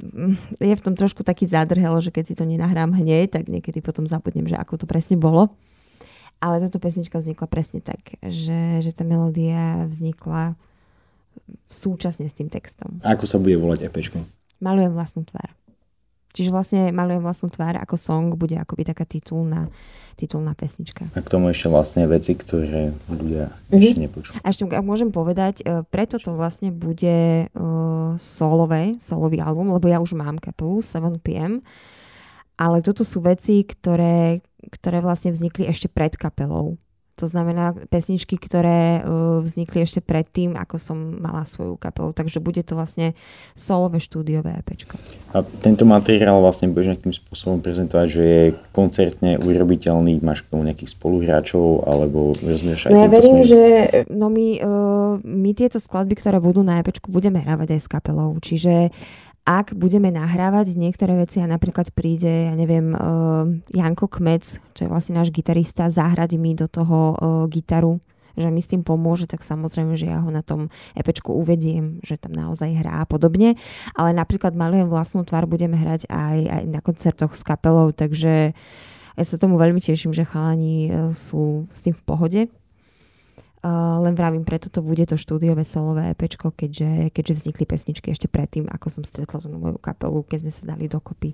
je 0.58 0.74
v 0.74 0.84
tom 0.84 0.98
trošku 0.98 1.22
taký 1.22 1.46
zádrhel, 1.46 1.94
že 2.02 2.10
keď 2.10 2.24
si 2.26 2.34
to 2.34 2.46
nenahrám 2.50 2.98
hneď, 2.98 3.30
tak 3.30 3.46
niekedy 3.46 3.78
potom 3.86 4.10
zabudnem, 4.10 4.50
že 4.50 4.58
ako 4.58 4.82
to 4.82 4.86
presne 4.90 5.22
bolo. 5.22 5.54
Ale 6.38 6.62
táto 6.62 6.78
pesnička 6.78 7.18
vznikla 7.18 7.48
presne 7.50 7.82
tak, 7.82 8.18
že, 8.22 8.84
že 8.86 8.92
tá 8.94 9.02
melódia 9.02 9.90
vznikla 9.90 10.54
súčasne 11.66 12.30
s 12.30 12.38
tým 12.38 12.50
textom. 12.50 13.02
A 13.02 13.18
ako 13.18 13.26
sa 13.26 13.38
bude 13.42 13.58
volať 13.58 13.90
EPčko? 13.90 14.22
Malujem 14.62 14.94
vlastnú 14.94 15.26
tvár. 15.26 15.54
Čiže 16.38 16.54
vlastne 16.54 16.82
malujem 16.94 17.24
vlastnú 17.26 17.50
tvár 17.50 17.82
ako 17.82 17.98
song, 17.98 18.30
bude 18.38 18.54
akoby 18.62 18.86
taká 18.86 19.10
titulná, 19.10 19.74
titulná 20.14 20.54
pesnička. 20.54 21.10
A 21.18 21.26
k 21.26 21.32
tomu 21.34 21.50
ešte 21.50 21.66
vlastne 21.66 22.06
veci, 22.06 22.38
ktoré 22.38 22.94
ľudia 23.10 23.50
mm-hmm. 23.50 23.82
ešte 23.82 24.02
nepočuli. 24.06 24.36
A 24.44 24.48
ešte, 24.54 24.64
ak 24.70 24.86
môžem 24.86 25.10
povedať, 25.10 25.66
e, 25.66 25.82
preto 25.90 26.22
to 26.22 26.38
vlastne 26.38 26.70
bude 26.70 27.50
uh, 27.50 28.14
solové, 28.22 29.02
solový 29.02 29.42
album, 29.42 29.74
lebo 29.74 29.90
ja 29.90 29.98
už 29.98 30.14
mám 30.14 30.38
kapelu 30.38 30.78
7pm, 30.78 31.58
ale 32.58 32.86
toto 32.86 33.02
sú 33.02 33.22
veci, 33.22 33.66
ktoré, 33.66 34.46
ktoré 34.74 35.00
vlastne 35.00 35.32
vznikli 35.32 35.70
ešte 35.70 35.88
pred 35.92 36.18
kapelou. 36.18 36.78
To 37.18 37.26
znamená 37.26 37.74
pesničky, 37.90 38.38
ktoré 38.38 39.02
uh, 39.02 39.42
vznikli 39.42 39.82
ešte 39.82 40.06
predtým, 40.06 40.54
ako 40.54 40.78
som 40.78 41.18
mala 41.18 41.50
svoju 41.50 41.74
kapelu. 41.74 42.14
Takže 42.14 42.38
bude 42.38 42.62
to 42.62 42.78
vlastne 42.78 43.18
solové 43.58 43.98
štúdiové 43.98 44.62
EP. 44.62 44.78
A 45.34 45.42
tento 45.42 45.82
materiál 45.82 46.38
vlastne 46.46 46.70
budeš 46.70 46.94
nejakým 46.94 47.18
spôsobom 47.18 47.58
prezentovať, 47.66 48.06
že 48.06 48.22
je 48.22 48.44
koncertne 48.70 49.42
urobiteľný, 49.42 50.22
máš 50.22 50.46
k 50.46 50.54
tomu 50.54 50.70
nejakých 50.70 50.94
spoluhráčov, 50.94 51.90
alebo 51.90 52.38
rozumieš 52.38 52.86
aj 52.86 52.94
No 52.94 53.02
ja 53.02 53.10
verím, 53.10 53.42
že 53.42 53.62
no 54.14 54.30
my, 54.30 54.48
uh, 54.62 55.12
my 55.26 55.58
tieto 55.58 55.82
skladby, 55.82 56.22
ktoré 56.22 56.38
budú 56.38 56.62
na 56.62 56.86
EP, 56.86 56.94
budeme 57.10 57.42
hrávať 57.42 57.74
aj 57.74 57.82
s 57.82 57.90
kapelou. 57.90 58.38
Čiže 58.38 58.94
ak 59.48 59.80
budeme 59.80 60.12
nahrávať 60.12 60.76
niektoré 60.76 61.16
veci 61.16 61.40
a 61.40 61.48
napríklad 61.48 61.96
príde, 61.96 62.52
ja 62.52 62.54
neviem, 62.54 62.92
uh, 62.92 63.48
Janko 63.72 64.12
Kmec, 64.12 64.44
čo 64.76 64.82
je 64.84 64.92
vlastne 64.92 65.16
náš 65.16 65.32
gitarista, 65.32 65.88
zahrať 65.88 66.36
mi 66.36 66.52
do 66.52 66.68
toho 66.68 67.16
uh, 67.16 67.18
gitaru, 67.48 68.04
že 68.36 68.52
mi 68.52 68.60
s 68.60 68.68
tým 68.68 68.84
pomôže, 68.84 69.24
tak 69.26 69.48
samozrejme, 69.48 69.96
že 69.96 70.12
ja 70.12 70.20
ho 70.20 70.28
na 70.28 70.44
tom 70.44 70.68
epečku 71.00 71.32
uvediem, 71.32 72.04
že 72.04 72.20
tam 72.20 72.36
naozaj 72.36 72.76
hrá 72.76 73.02
a 73.02 73.10
podobne. 73.10 73.56
Ale 73.96 74.12
napríklad 74.12 74.52
malujem 74.52 74.92
vlastnú 74.92 75.24
tvár, 75.24 75.48
budeme 75.48 75.80
hrať 75.80 76.12
aj, 76.12 76.38
aj 76.46 76.64
na 76.68 76.84
koncertoch 76.84 77.32
s 77.32 77.42
kapelou, 77.48 77.96
takže 77.96 78.52
Ja 79.18 79.26
sa 79.26 79.42
tomu 79.42 79.58
veľmi 79.58 79.82
teším, 79.82 80.14
že 80.14 80.30
chalani 80.30 80.88
e, 80.88 80.90
sú 81.10 81.66
s 81.74 81.82
tým 81.82 81.98
v 81.98 82.04
pohode. 82.06 82.42
Uh, 83.66 83.98
len 84.06 84.14
vravím, 84.14 84.46
preto 84.46 84.70
to 84.70 84.86
bude 84.86 85.02
to 85.10 85.18
štúdiové 85.18 85.66
solové 85.66 86.14
EPčko, 86.14 86.54
keďže, 86.54 87.10
keďže 87.10 87.34
vznikli 87.34 87.66
pesničky 87.66 88.14
ešte 88.14 88.30
predtým, 88.30 88.70
ako 88.70 88.88
som 88.88 89.04
stretla 89.04 89.42
tú 89.42 89.50
moju 89.50 89.82
kapelu, 89.82 90.22
keď 90.22 90.46
sme 90.46 90.52
sa 90.54 90.64
dali 90.78 90.86
dokopy. 90.86 91.34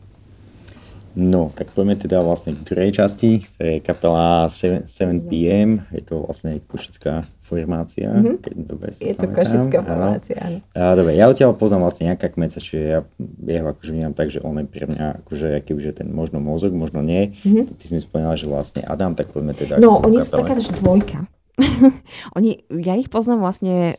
No, 1.13 1.53
tak 1.53 1.69
poďme 1.77 1.93
teda 1.93 2.25
vlastne 2.25 2.57
k 2.57 2.65
druhej 2.65 2.89
časti, 2.89 3.45
to 3.45 3.61
je 3.61 3.75
kapela 3.85 4.49
7, 4.49 4.89
7pm, 4.89 5.85
je 5.93 6.01
to 6.01 6.25
vlastne 6.25 6.57
košická 6.65 7.21
formácia, 7.45 8.09
mm-hmm. 8.09 8.41
keď 8.41 8.53
dobre 8.65 8.89
si 8.89 9.01
Je 9.05 9.13
to 9.13 9.29
košická 9.29 9.85
formácia, 9.85 10.37
áno. 10.41 10.57
A, 10.73 10.97
dobre, 10.97 11.13
ja 11.13 11.29
odtiaľ 11.29 11.53
poznám 11.53 11.85
vlastne 11.85 12.09
nejaká 12.09 12.33
kmeca, 12.33 12.57
čiže 12.57 12.81
ja, 12.81 12.99
ja 13.45 13.59
ho 13.61 13.67
akože 13.77 13.91
vnímam 13.93 14.17
tak, 14.17 14.33
že 14.33 14.41
on 14.41 14.57
je 14.57 14.65
pre 14.65 14.89
mňa 14.89 15.21
akože 15.21 15.47
aký 15.61 15.77
už 15.77 15.93
je 15.93 15.95
ten 16.01 16.09
možno 16.09 16.41
mozog, 16.41 16.73
možno 16.73 17.05
nie. 17.05 17.37
Mm-hmm. 17.45 17.77
Ty 17.77 17.83
si 17.85 17.93
mi 17.93 18.01
spomínala, 18.01 18.33
že 18.33 18.49
vlastne 18.49 18.81
Adam, 18.81 19.13
tak 19.13 19.29
poďme 19.29 19.53
teda... 19.53 19.77
No, 19.77 20.01
oni 20.01 20.17
kapele. 20.17 20.25
sú 20.25 20.31
taká 20.33 20.53
dvojka. 20.57 21.19
oni, 22.37 22.65
ja 22.81 22.97
ich 22.97 23.13
poznám 23.13 23.45
vlastne 23.45 23.97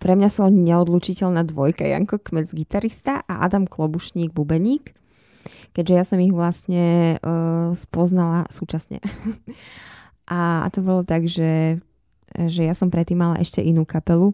pre 0.00 0.16
mňa 0.16 0.28
sú 0.28 0.44
oni 0.44 0.60
neodlučiteľná 0.68 1.48
dvojka. 1.48 1.88
Janko 1.88 2.20
Kmec, 2.20 2.52
gitarista 2.52 3.24
a 3.24 3.44
Adam 3.44 3.64
Klobušník, 3.64 4.36
bubeník 4.36 4.92
keďže 5.74 5.94
ja 5.94 6.04
som 6.06 6.18
ich 6.22 6.32
vlastne 6.32 7.18
uh, 7.18 7.74
spoznala 7.74 8.46
súčasne. 8.48 9.02
a, 10.30 10.64
a 10.64 10.66
to 10.70 10.80
bolo 10.80 11.02
tak, 11.02 11.26
že, 11.26 11.82
že 12.32 12.62
ja 12.64 12.72
som 12.72 12.88
predtým 12.88 13.18
mala 13.18 13.42
ešte 13.42 13.60
inú 13.60 13.82
kapelu, 13.82 14.32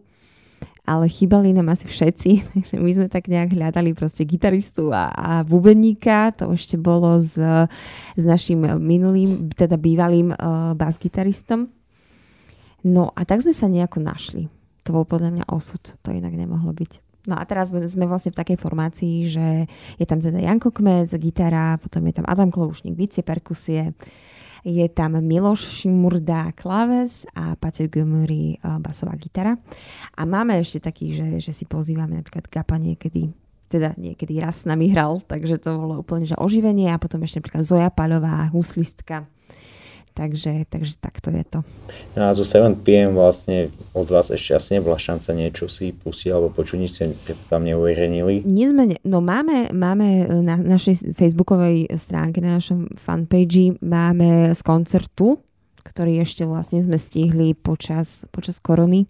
ale 0.84 1.08
chýbali 1.08 1.56
nám 1.56 1.72
asi 1.72 1.88
všetci, 1.88 2.30
takže 2.54 2.74
my 2.76 2.90
sme 2.92 3.08
tak 3.08 3.26
nejak 3.26 3.56
hľadali 3.56 3.96
proste 3.96 4.28
gitaristu 4.28 4.92
a, 4.92 5.10
a 5.10 5.30
bubeníka, 5.42 6.36
to 6.36 6.52
ešte 6.52 6.76
bolo 6.76 7.16
s, 7.16 7.40
s 8.14 8.22
našim 8.22 8.60
minulým, 8.78 9.48
teda 9.56 9.80
bývalým 9.80 10.36
uh, 10.36 10.76
basgitaristom. 10.76 11.72
No 12.86 13.12
a 13.12 13.22
tak 13.28 13.44
sme 13.44 13.52
sa 13.52 13.68
nejako 13.68 14.00
našli. 14.00 14.48
To 14.88 14.96
bol 14.96 15.04
podľa 15.04 15.30
mňa 15.36 15.44
osud, 15.52 15.80
to 16.00 16.08
inak 16.10 16.32
nemohlo 16.32 16.72
byť. 16.72 17.04
No 17.28 17.36
a 17.36 17.44
teraz 17.44 17.68
sme 17.68 18.08
vlastne 18.08 18.32
v 18.32 18.40
takej 18.40 18.56
formácii, 18.56 19.16
že 19.28 19.68
je 20.00 20.06
tam 20.08 20.24
teda 20.24 20.40
Janko 20.40 20.72
Kmec, 20.72 21.12
gitara, 21.20 21.76
potom 21.76 22.00
je 22.08 22.16
tam 22.16 22.24
Adam 22.24 22.48
Kloušník, 22.48 22.96
bicie, 22.96 23.20
perkusie, 23.20 23.92
je 24.64 24.86
tam 24.88 25.20
Miloš 25.20 25.68
Šimurda, 25.68 26.52
klaves 26.56 27.28
a 27.36 27.56
Paťo 27.60 27.92
Gumuri, 27.92 28.56
basová 28.80 29.16
gitara. 29.20 29.56
A 30.16 30.24
máme 30.24 30.56
ešte 30.60 30.80
taký, 30.80 31.12
že, 31.12 31.28
že 31.44 31.52
si 31.52 31.68
pozývame 31.68 32.16
napríklad 32.20 32.48
Gapa 32.48 32.80
niekedy 32.80 33.32
teda 33.70 33.94
niekedy 33.94 34.42
raz 34.42 34.66
s 34.66 34.68
nami 34.68 34.90
hral, 34.90 35.22
takže 35.22 35.62
to 35.62 35.78
bolo 35.78 36.02
úplne 36.02 36.26
že 36.26 36.34
oživenie 36.34 36.90
a 36.90 36.98
potom 36.98 37.22
ešte 37.22 37.38
napríklad 37.38 37.62
Zoja 37.62 37.86
Paľová, 37.94 38.50
huslistka, 38.50 39.30
Takže, 40.20 40.68
takže 40.68 41.00
takto 41.00 41.32
je 41.32 41.44
to. 41.48 41.58
No 42.12 42.28
a 42.28 42.36
zo 42.36 42.44
7pm 42.44 43.16
vlastne 43.16 43.72
od 43.96 44.04
vás 44.04 44.28
ešte 44.28 44.52
asi 44.52 44.76
nebola 44.76 45.00
šanca 45.00 45.32
niečo 45.32 45.64
si 45.64 45.96
pustiť 45.96 46.28
alebo 46.28 46.52
počuť, 46.52 46.76
nič 46.76 46.92
ste 46.92 47.16
tam 47.48 47.64
neuverejnili? 47.64 48.44
Nie 48.44 48.68
sme, 48.68 49.00
no 49.00 49.24
máme, 49.24 49.72
máme 49.72 50.28
na 50.44 50.60
našej 50.60 51.16
facebookovej 51.16 51.88
stránke, 51.96 52.44
na 52.44 52.60
našom 52.60 52.92
fanpage 53.00 53.80
máme 53.80 54.52
z 54.52 54.60
koncertu, 54.60 55.40
ktorý 55.88 56.20
ešte 56.20 56.44
vlastne 56.44 56.84
sme 56.84 57.00
stihli 57.00 57.56
počas, 57.56 58.28
počas 58.28 58.60
korony. 58.60 59.08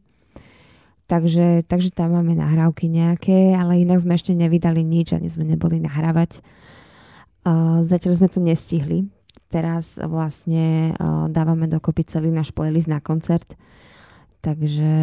Takže, 1.11 1.67
takže 1.67 1.91
tam 1.91 2.15
máme 2.15 2.39
nahrávky 2.39 2.87
nejaké, 2.87 3.59
ale 3.59 3.83
inak 3.83 3.99
sme 3.99 4.15
ešte 4.15 4.31
nevydali 4.31 4.87
nič, 4.87 5.11
ani 5.11 5.27
sme 5.27 5.43
neboli 5.43 5.83
nahrávať. 5.83 6.39
Uh, 7.43 7.83
zatiaľ 7.83 8.15
sme 8.15 8.29
to 8.31 8.39
nestihli, 8.39 9.11
teraz 9.51 9.99
vlastne 9.99 10.95
uh, 10.95 11.27
dávame 11.27 11.67
dokopy 11.67 12.07
celý 12.07 12.31
náš 12.31 12.55
playlist 12.55 12.87
na 12.87 13.03
koncert. 13.03 13.59
Takže, 14.41 14.95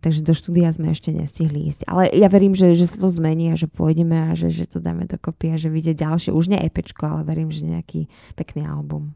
takže 0.00 0.24
do 0.24 0.32
štúdia 0.32 0.72
sme 0.72 0.96
ešte 0.96 1.12
nestihli 1.12 1.68
ísť. 1.68 1.84
Ale 1.84 2.08
ja 2.08 2.24
verím, 2.32 2.56
že, 2.56 2.72
že 2.72 2.88
sa 2.88 2.96
to 2.96 3.12
zmení 3.12 3.52
a 3.52 3.60
že 3.60 3.68
pôjdeme 3.68 4.16
a 4.16 4.32
že, 4.32 4.48
že 4.48 4.64
to 4.64 4.80
dáme 4.80 5.04
dokopy 5.04 5.52
a 5.52 5.60
že 5.60 5.68
vyjde 5.68 5.92
ďalšie. 5.92 6.32
Už 6.32 6.48
nie 6.48 6.56
epečko, 6.56 7.04
ale 7.04 7.28
verím, 7.28 7.52
že 7.52 7.68
nejaký 7.68 8.08
pekný 8.32 8.64
album. 8.64 9.12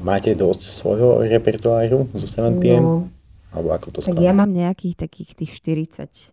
Máte 0.00 0.32
dosť 0.32 0.80
svojho 0.80 1.28
repertoáru 1.28 2.08
zo 2.16 2.24
7PM? 2.24 2.80
No, 2.80 3.12
Alebo 3.52 3.76
ako 3.76 3.86
to 3.92 3.98
tak 4.00 4.16
ja 4.16 4.32
mám 4.32 4.48
nejakých 4.48 4.96
takých 4.96 5.44
tých 5.44 5.52
40 5.60 6.32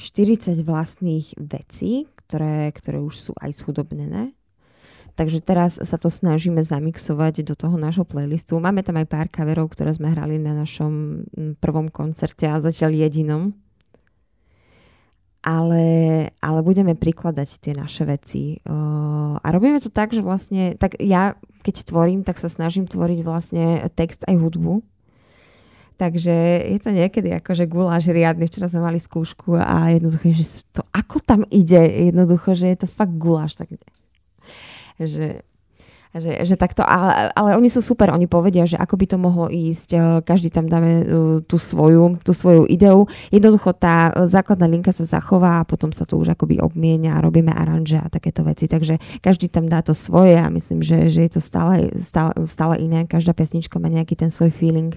40 0.00 0.64
vlastných 0.64 1.36
vecí, 1.36 2.08
ktoré, 2.24 2.72
ktoré 2.72 3.04
už 3.04 3.14
sú 3.18 3.32
aj 3.36 3.52
schudobnené 3.52 4.32
Takže 5.20 5.44
teraz 5.44 5.76
sa 5.76 6.00
to 6.00 6.08
snažíme 6.08 6.64
zamixovať 6.64 7.44
do 7.44 7.52
toho 7.52 7.76
nášho 7.76 8.08
playlistu. 8.08 8.56
Máme 8.56 8.80
tam 8.80 8.96
aj 8.96 9.04
pár 9.04 9.28
coverov, 9.28 9.68
ktoré 9.68 9.92
sme 9.92 10.16
hrali 10.16 10.40
na 10.40 10.56
našom 10.56 11.28
prvom 11.60 11.92
koncerte 11.92 12.48
a 12.48 12.56
zatiaľ 12.56 12.96
jedinom. 13.04 13.52
Ale, 15.44 15.84
ale 16.40 16.60
budeme 16.64 16.96
prikladať 16.96 17.60
tie 17.60 17.76
naše 17.76 18.08
veci. 18.08 18.64
a 18.64 19.46
robíme 19.52 19.76
to 19.84 19.92
tak, 19.92 20.16
že 20.16 20.24
vlastne, 20.24 20.72
tak 20.80 20.96
ja 21.04 21.36
keď 21.60 21.92
tvorím, 21.92 22.24
tak 22.24 22.40
sa 22.40 22.48
snažím 22.48 22.88
tvoriť 22.88 23.20
vlastne 23.20 23.84
text 23.92 24.24
aj 24.24 24.40
hudbu. 24.40 24.80
Takže 26.00 26.64
je 26.64 26.78
to 26.80 26.96
niekedy 26.96 27.28
akože 27.36 27.68
guláš 27.68 28.08
riadny. 28.08 28.48
Včera 28.48 28.72
sme 28.72 28.88
mali 28.88 28.96
skúšku 28.96 29.52
a 29.52 29.92
jednoducho, 29.92 30.32
že 30.32 30.64
to 30.72 30.80
ako 30.96 31.20
tam 31.20 31.44
ide, 31.52 32.08
jednoducho, 32.08 32.56
že 32.56 32.72
je 32.72 32.78
to 32.80 32.88
fakt 32.88 33.20
guláš. 33.20 33.60
Tak 33.60 33.68
že 35.06 35.44
že, 36.10 36.42
že 36.42 36.58
takto, 36.58 36.82
ale, 36.82 37.30
ale 37.38 37.54
oni 37.54 37.70
sú 37.70 37.78
super, 37.78 38.10
oni 38.10 38.26
povedia, 38.26 38.66
že 38.66 38.74
ako 38.74 38.98
by 38.98 39.06
to 39.06 39.16
mohlo 39.18 39.46
ísť, 39.46 39.88
e, 39.94 39.98
každý 40.26 40.50
tam 40.50 40.66
dáme 40.66 40.90
e, 40.90 41.04
tú 41.46 41.54
svoju, 41.54 42.18
tú 42.26 42.34
svoju 42.34 42.66
ideu. 42.66 43.06
Jednoducho 43.30 43.70
tá 43.70 44.10
základná 44.26 44.66
linka 44.66 44.90
sa 44.90 45.06
zachová 45.06 45.62
a 45.62 45.68
potom 45.68 45.94
sa 45.94 46.02
to 46.02 46.18
už 46.18 46.34
akoby 46.34 46.58
obmienia 46.58 47.14
a 47.14 47.22
robíme 47.22 47.54
aranže 47.54 48.02
a 48.02 48.10
takéto 48.10 48.42
veci, 48.42 48.66
takže 48.66 48.98
každý 49.22 49.46
tam 49.46 49.70
dá 49.70 49.86
to 49.86 49.94
svoje 49.94 50.34
a 50.34 50.50
myslím, 50.50 50.82
že, 50.82 51.06
že 51.06 51.30
je 51.30 51.38
to 51.38 51.40
stále, 51.40 51.94
stále, 51.94 52.34
stále 52.50 52.74
iné, 52.82 53.06
každá 53.06 53.30
pesnička 53.30 53.78
má 53.78 53.86
nejaký 53.86 54.18
ten 54.18 54.34
svoj 54.34 54.50
feeling 54.50 54.90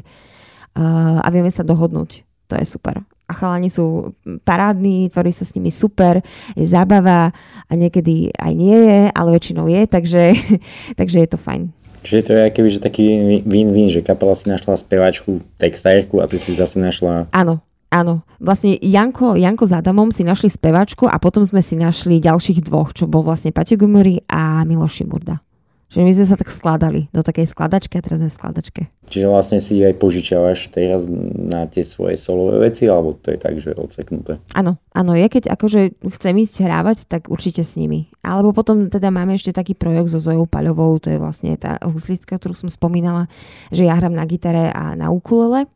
uh, 0.74 1.22
a 1.22 1.28
vieme 1.30 1.54
sa 1.54 1.62
dohodnúť, 1.62 2.26
to 2.50 2.58
je 2.58 2.66
super 2.66 3.06
a 3.34 3.38
chalani 3.38 3.74
sú 3.74 4.14
parádni, 4.46 5.10
tvorí 5.10 5.34
sa 5.34 5.42
s 5.42 5.58
nimi 5.58 5.74
super, 5.74 6.22
je 6.54 6.66
zábava 6.70 7.34
a 7.66 7.72
niekedy 7.74 8.30
aj 8.38 8.54
nie 8.54 8.78
je, 8.78 9.00
ale 9.10 9.34
väčšinou 9.34 9.66
je, 9.66 9.82
takže, 9.90 10.24
takže 11.00 11.18
je 11.26 11.30
to 11.34 11.42
fajn. 11.42 11.74
Čiže 12.04 12.22
to 12.22 12.32
je 12.36 12.46
keby, 12.52 12.70
že 12.70 12.80
taký 12.84 13.06
win-win, 13.48 13.90
že 13.90 14.04
kapela 14.04 14.36
si 14.36 14.52
našla 14.52 14.76
speváčku, 14.76 15.40
textárku 15.58 16.20
a 16.22 16.28
ty 16.30 16.38
si 16.38 16.54
zase 16.54 16.78
našla... 16.78 17.32
Áno, 17.34 17.64
Áno, 17.94 18.26
vlastne 18.42 18.74
Janko, 18.82 19.38
Janko 19.38 19.70
s 19.70 19.74
Adamom 19.78 20.10
si 20.10 20.26
našli 20.26 20.50
speváčku 20.50 21.06
a 21.06 21.22
potom 21.22 21.46
sme 21.46 21.62
si 21.62 21.78
našli 21.78 22.18
ďalších 22.18 22.66
dvoch, 22.66 22.90
čo 22.90 23.06
bol 23.06 23.22
vlastne 23.22 23.54
Paťo 23.54 23.78
Gumuri 23.78 24.18
a 24.26 24.66
Miloš 24.66 25.06
Šimurda. 25.06 25.46
Že 25.94 26.02
my 26.02 26.12
sme 26.18 26.26
sa 26.26 26.38
tak 26.42 26.50
skladali 26.50 27.06
do 27.14 27.22
takej 27.22 27.46
skladačky 27.54 28.02
a 28.02 28.06
teraz 28.06 28.18
sme 28.18 28.34
v 28.34 28.38
skladačke. 28.42 28.82
Čiže 29.14 29.30
vlastne 29.30 29.60
si 29.62 29.78
aj 29.86 30.02
požičiavaš 30.02 30.74
teraz 30.74 31.06
na 31.38 31.70
tie 31.70 31.86
svoje 31.86 32.18
solové 32.18 32.66
veci, 32.66 32.90
alebo 32.90 33.14
to 33.14 33.30
je 33.30 33.38
tak, 33.38 33.62
že 33.62 33.78
odseknuté? 33.78 34.42
Áno, 34.58 34.82
áno, 34.90 35.14
ja 35.14 35.30
keď 35.30 35.54
akože 35.54 36.02
chcem 36.18 36.34
ísť 36.42 36.66
hrávať, 36.66 36.98
tak 37.06 37.30
určite 37.30 37.62
s 37.62 37.78
nimi. 37.78 38.10
Alebo 38.26 38.58
potom 38.58 38.90
teda 38.90 39.14
máme 39.14 39.38
ešte 39.38 39.54
taký 39.54 39.78
projekt 39.78 40.10
so 40.10 40.18
Zojou 40.18 40.50
Paľovou, 40.50 40.98
to 40.98 41.14
je 41.14 41.22
vlastne 41.22 41.54
tá 41.62 41.78
huslická, 41.86 42.42
ktorú 42.42 42.58
som 42.58 42.74
spomínala, 42.74 43.30
že 43.70 43.86
ja 43.86 43.94
hram 43.94 44.18
na 44.18 44.26
gitare 44.26 44.74
a 44.74 44.98
na 44.98 45.14
ukulele 45.14 45.70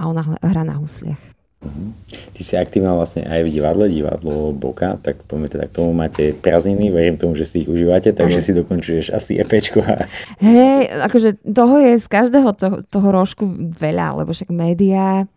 a 0.00 0.08
ona 0.08 0.24
hrá 0.40 0.64
na 0.64 0.80
husliach. 0.80 1.39
Uh-huh. 1.60 1.92
Ty 2.08 2.40
si 2.40 2.56
aktívna 2.56 2.96
vlastne 2.96 3.28
aj 3.28 3.44
v 3.44 3.52
divadle, 3.52 3.84
divadlo 3.92 4.56
Boka, 4.56 4.96
tak 5.04 5.20
poďme 5.28 5.52
teda 5.52 5.68
k 5.68 5.76
tomu 5.76 5.92
máte 5.92 6.32
prázdniny, 6.32 6.88
verím 6.88 7.20
tomu, 7.20 7.36
že 7.36 7.44
si 7.44 7.60
ich 7.60 7.68
užívate, 7.68 8.16
takže 8.16 8.40
si 8.40 8.56
dokončuješ 8.56 9.12
asi 9.12 9.36
EPčko. 9.36 9.84
A... 9.84 10.08
Hej, 10.40 10.88
akože 11.04 11.44
toho 11.44 11.76
je 11.84 12.00
z 12.00 12.06
každého 12.08 12.56
toho, 12.56 12.76
toho 12.88 13.08
rožku 13.12 13.44
veľa, 13.76 14.24
lebo 14.24 14.32
však 14.32 14.48
médiá, 14.48 15.28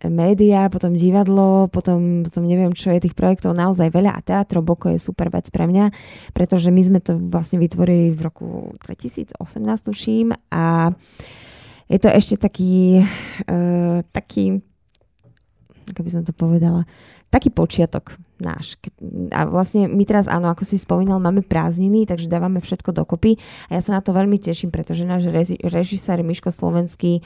média, 0.00 0.72
potom 0.72 0.96
divadlo, 0.96 1.68
potom, 1.68 2.24
potom 2.24 2.48
neviem, 2.48 2.72
čo 2.72 2.96
je 2.96 3.04
tých 3.04 3.16
projektov 3.16 3.52
naozaj 3.52 3.92
veľa 3.92 4.16
a 4.16 4.24
Teatro 4.24 4.64
Boko 4.64 4.88
je 4.92 4.96
super 4.96 5.28
vec 5.28 5.48
pre 5.52 5.68
mňa, 5.68 5.92
pretože 6.32 6.72
my 6.72 6.82
sme 6.84 7.00
to 7.04 7.20
vlastne 7.20 7.60
vytvorili 7.60 8.16
v 8.16 8.20
roku 8.24 8.46
2018, 8.80 9.36
tuším, 9.92 10.32
a 10.52 10.92
je 11.86 11.98
to 12.00 12.08
ešte 12.08 12.40
taký, 12.40 13.04
uh, 13.44 14.00
taký 14.10 14.64
ako 15.86 16.00
by 16.02 16.10
som 16.10 16.22
to 16.26 16.34
povedala, 16.34 16.82
taký 17.30 17.50
počiatok 17.50 18.18
náš. 18.38 18.78
A 19.34 19.48
vlastne 19.48 19.90
my 19.90 20.04
teraz, 20.06 20.30
áno, 20.30 20.50
ako 20.52 20.62
si 20.62 20.78
spomínal, 20.78 21.18
máme 21.18 21.42
prázdniny, 21.42 22.06
takže 22.06 22.30
dávame 22.30 22.62
všetko 22.62 22.94
dokopy 22.94 23.38
a 23.70 23.78
ja 23.78 23.80
sa 23.82 23.96
na 23.96 24.00
to 24.04 24.14
veľmi 24.14 24.38
teším, 24.38 24.70
pretože 24.70 25.08
náš 25.08 25.26
režisér 25.64 26.22
Miško 26.22 26.52
Slovenský 26.52 27.24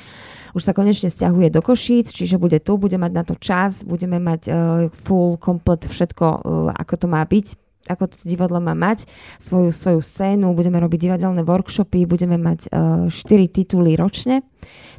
už 0.57 0.63
sa 0.63 0.73
konečne 0.73 1.13
stiahuje 1.13 1.53
do 1.53 1.61
Košíc, 1.61 2.15
čiže 2.15 2.41
bude 2.41 2.63
tu, 2.63 2.79
bude 2.81 2.97
mať 2.97 3.13
na 3.13 3.23
to 3.27 3.35
čas, 3.37 3.83
budeme 3.85 4.17
mať 4.23 4.43
uh, 4.49 4.55
full, 4.93 5.37
komplet 5.37 5.85
všetko, 5.85 6.27
uh, 6.27 6.41
ako 6.77 6.95
to 6.97 7.07
má 7.09 7.23
byť 7.27 7.71
ako 7.89 8.07
to 8.07 8.29
divadlo 8.29 8.63
má 8.63 8.77
mať, 8.77 9.09
svoju, 9.43 9.75
svoju 9.75 10.01
scénu, 10.05 10.55
budeme 10.55 10.79
robiť 10.79 11.11
divadelné 11.11 11.43
workshopy, 11.43 12.07
budeme 12.07 12.39
mať 12.39 12.71
uh, 12.71 13.11
4 13.11 13.51
tituly 13.51 13.99
ročne. 13.99 14.47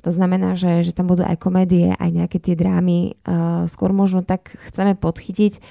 To 0.01 0.11
znamená, 0.11 0.57
že, 0.57 0.81
že 0.81 0.91
tam 0.91 1.09
budú 1.09 1.21
aj 1.21 1.37
komédie, 1.37 1.93
aj 1.95 2.09
nejaké 2.09 2.37
tie 2.41 2.57
drámy. 2.57 3.15
Uh, 3.21 3.65
skôr 3.69 3.93
možno 3.93 4.25
tak 4.25 4.53
chceme 4.69 4.97
podchytiť 4.97 5.61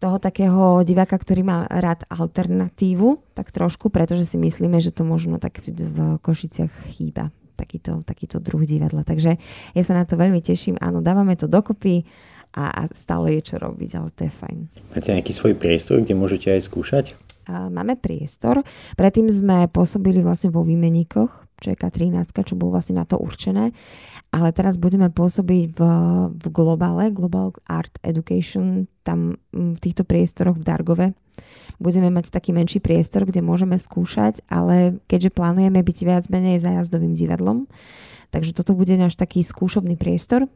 toho 0.00 0.16
takého 0.16 0.80
diváka, 0.80 1.20
ktorý 1.20 1.44
má 1.44 1.68
rád 1.68 2.08
alternatívu, 2.08 3.20
tak 3.36 3.52
trošku, 3.52 3.92
pretože 3.92 4.24
si 4.24 4.40
myslíme, 4.40 4.80
že 4.80 4.96
to 4.96 5.04
možno 5.04 5.36
tak 5.36 5.60
v 5.60 6.16
Košiciach 6.24 6.72
chýba 6.96 7.28
takýto, 7.60 8.00
takýto 8.08 8.40
druh 8.40 8.64
divadla. 8.64 9.04
Takže 9.04 9.36
ja 9.76 9.82
sa 9.84 9.92
na 9.92 10.08
to 10.08 10.16
veľmi 10.16 10.40
teším. 10.40 10.80
Áno, 10.80 11.04
dávame 11.04 11.36
to 11.36 11.44
dokopy 11.44 12.08
a, 12.56 12.72
a 12.72 12.82
stále 12.88 13.36
je 13.38 13.52
čo 13.52 13.56
robiť, 13.60 13.90
ale 14.00 14.08
to 14.16 14.24
je 14.24 14.32
fajn. 14.32 14.58
Máte 14.96 15.12
nejaký 15.12 15.36
svoj 15.36 15.54
priestor, 15.60 16.00
kde 16.00 16.16
môžete 16.16 16.48
aj 16.48 16.64
skúšať? 16.64 17.04
Máme 17.48 17.96
priestor. 17.96 18.60
Predtým 18.98 19.30
sme 19.32 19.70
pôsobili 19.70 20.20
vlastne 20.20 20.52
vo 20.52 20.60
výmeníkoch, 20.66 21.30
čo 21.60 21.68
je 21.72 21.76
K13, 21.76 22.32
čo 22.44 22.56
bolo 22.56 22.76
vlastne 22.76 22.96
na 22.96 23.04
to 23.04 23.20
určené. 23.20 23.72
Ale 24.30 24.54
teraz 24.54 24.78
budeme 24.78 25.10
pôsobiť 25.10 25.74
v, 25.74 25.80
v 26.30 26.44
globále, 26.52 27.10
Global 27.10 27.52
Art 27.66 27.96
Education, 28.06 28.86
tam 29.02 29.40
v 29.50 29.78
týchto 29.82 30.06
priestoroch 30.06 30.56
v 30.56 30.66
Dargove. 30.66 31.06
Budeme 31.80 32.12
mať 32.12 32.30
taký 32.30 32.52
menší 32.52 32.78
priestor, 32.78 33.24
kde 33.24 33.40
môžeme 33.40 33.80
skúšať, 33.80 34.44
ale 34.46 35.00
keďže 35.08 35.32
plánujeme 35.32 35.80
byť 35.80 35.98
viac 36.04 36.24
menej 36.28 36.60
zájazdovým 36.60 37.16
divadlom, 37.16 37.64
takže 38.28 38.52
toto 38.52 38.76
bude 38.76 38.94
náš 39.00 39.16
taký 39.16 39.40
skúšobný 39.40 39.96
priestor, 39.96 40.46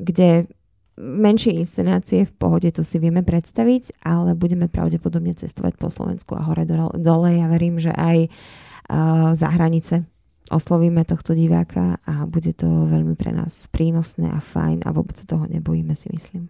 kde 0.00 0.48
menšie 0.96 1.52
inscenácie 1.60 2.24
v 2.24 2.32
pohode, 2.32 2.68
to 2.72 2.80
si 2.80 2.96
vieme 2.96 3.20
predstaviť, 3.20 4.00
ale 4.04 4.32
budeme 4.32 4.66
pravdepodobne 4.66 5.36
cestovať 5.36 5.76
po 5.76 5.92
Slovensku 5.92 6.32
a 6.36 6.44
hore 6.44 6.64
dole. 6.96 7.30
Ja 7.36 7.46
verím, 7.52 7.76
že 7.76 7.92
aj 7.92 8.26
uh, 8.26 9.36
za 9.36 9.48
hranice 9.52 10.08
oslovíme 10.50 11.02
tohto 11.04 11.34
diváka 11.34 11.98
a 12.06 12.24
bude 12.24 12.54
to 12.54 12.66
veľmi 12.86 13.18
pre 13.18 13.34
nás 13.34 13.66
prínosné 13.68 14.30
a 14.30 14.40
fajn 14.40 14.86
a 14.86 14.94
vôbec 14.94 15.18
toho 15.18 15.44
nebojíme 15.50 15.92
si 15.92 16.08
myslím. 16.14 16.48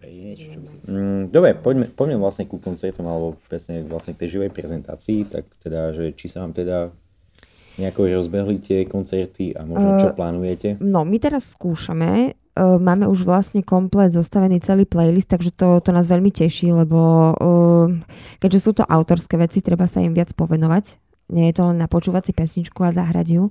Mm, 0.00 1.28
dobre, 1.28 1.52
poďme, 1.60 1.92
poďme 1.92 2.16
vlastne 2.16 2.48
ku 2.48 2.56
koncertom 2.56 3.04
alebo 3.04 3.36
presne 3.52 3.84
vlastne 3.84 4.16
k 4.16 4.24
tej 4.24 4.40
živej 4.40 4.50
prezentácii, 4.56 5.28
tak 5.28 5.44
teda, 5.60 5.92
že 5.92 6.16
či 6.16 6.32
sa 6.32 6.40
vám 6.40 6.56
teda 6.56 6.88
nejako 7.76 8.08
rozbehli 8.08 8.56
tie 8.64 8.88
koncerty 8.88 9.52
a 9.52 9.64
možno 9.68 10.00
čo 10.00 10.08
uh, 10.12 10.16
plánujete? 10.16 10.80
No, 10.80 11.04
my 11.04 11.16
teraz 11.20 11.52
skúšame, 11.52 12.39
uh, 12.56 12.78
máme 12.80 13.06
už 13.06 13.22
vlastne 13.22 13.62
komplet 13.62 14.14
zostavený 14.14 14.58
celý 14.64 14.88
playlist, 14.88 15.30
takže 15.30 15.54
to, 15.54 15.78
to 15.84 15.90
nás 15.94 16.10
veľmi 16.10 16.32
teší, 16.32 16.74
lebo 16.74 16.98
uh, 17.36 17.86
keďže 18.42 18.60
sú 18.60 18.70
to 18.74 18.88
autorské 18.88 19.38
veci, 19.38 19.62
treba 19.62 19.86
sa 19.86 20.02
im 20.02 20.14
viac 20.16 20.34
povenovať 20.34 21.10
nie 21.30 21.48
je 21.50 21.62
to 21.62 21.70
len 21.70 21.78
na 21.78 21.86
počúvací 21.86 22.34
pesničku 22.34 22.82
a 22.82 22.90
zahrať 22.90 23.26
ju. 23.40 23.44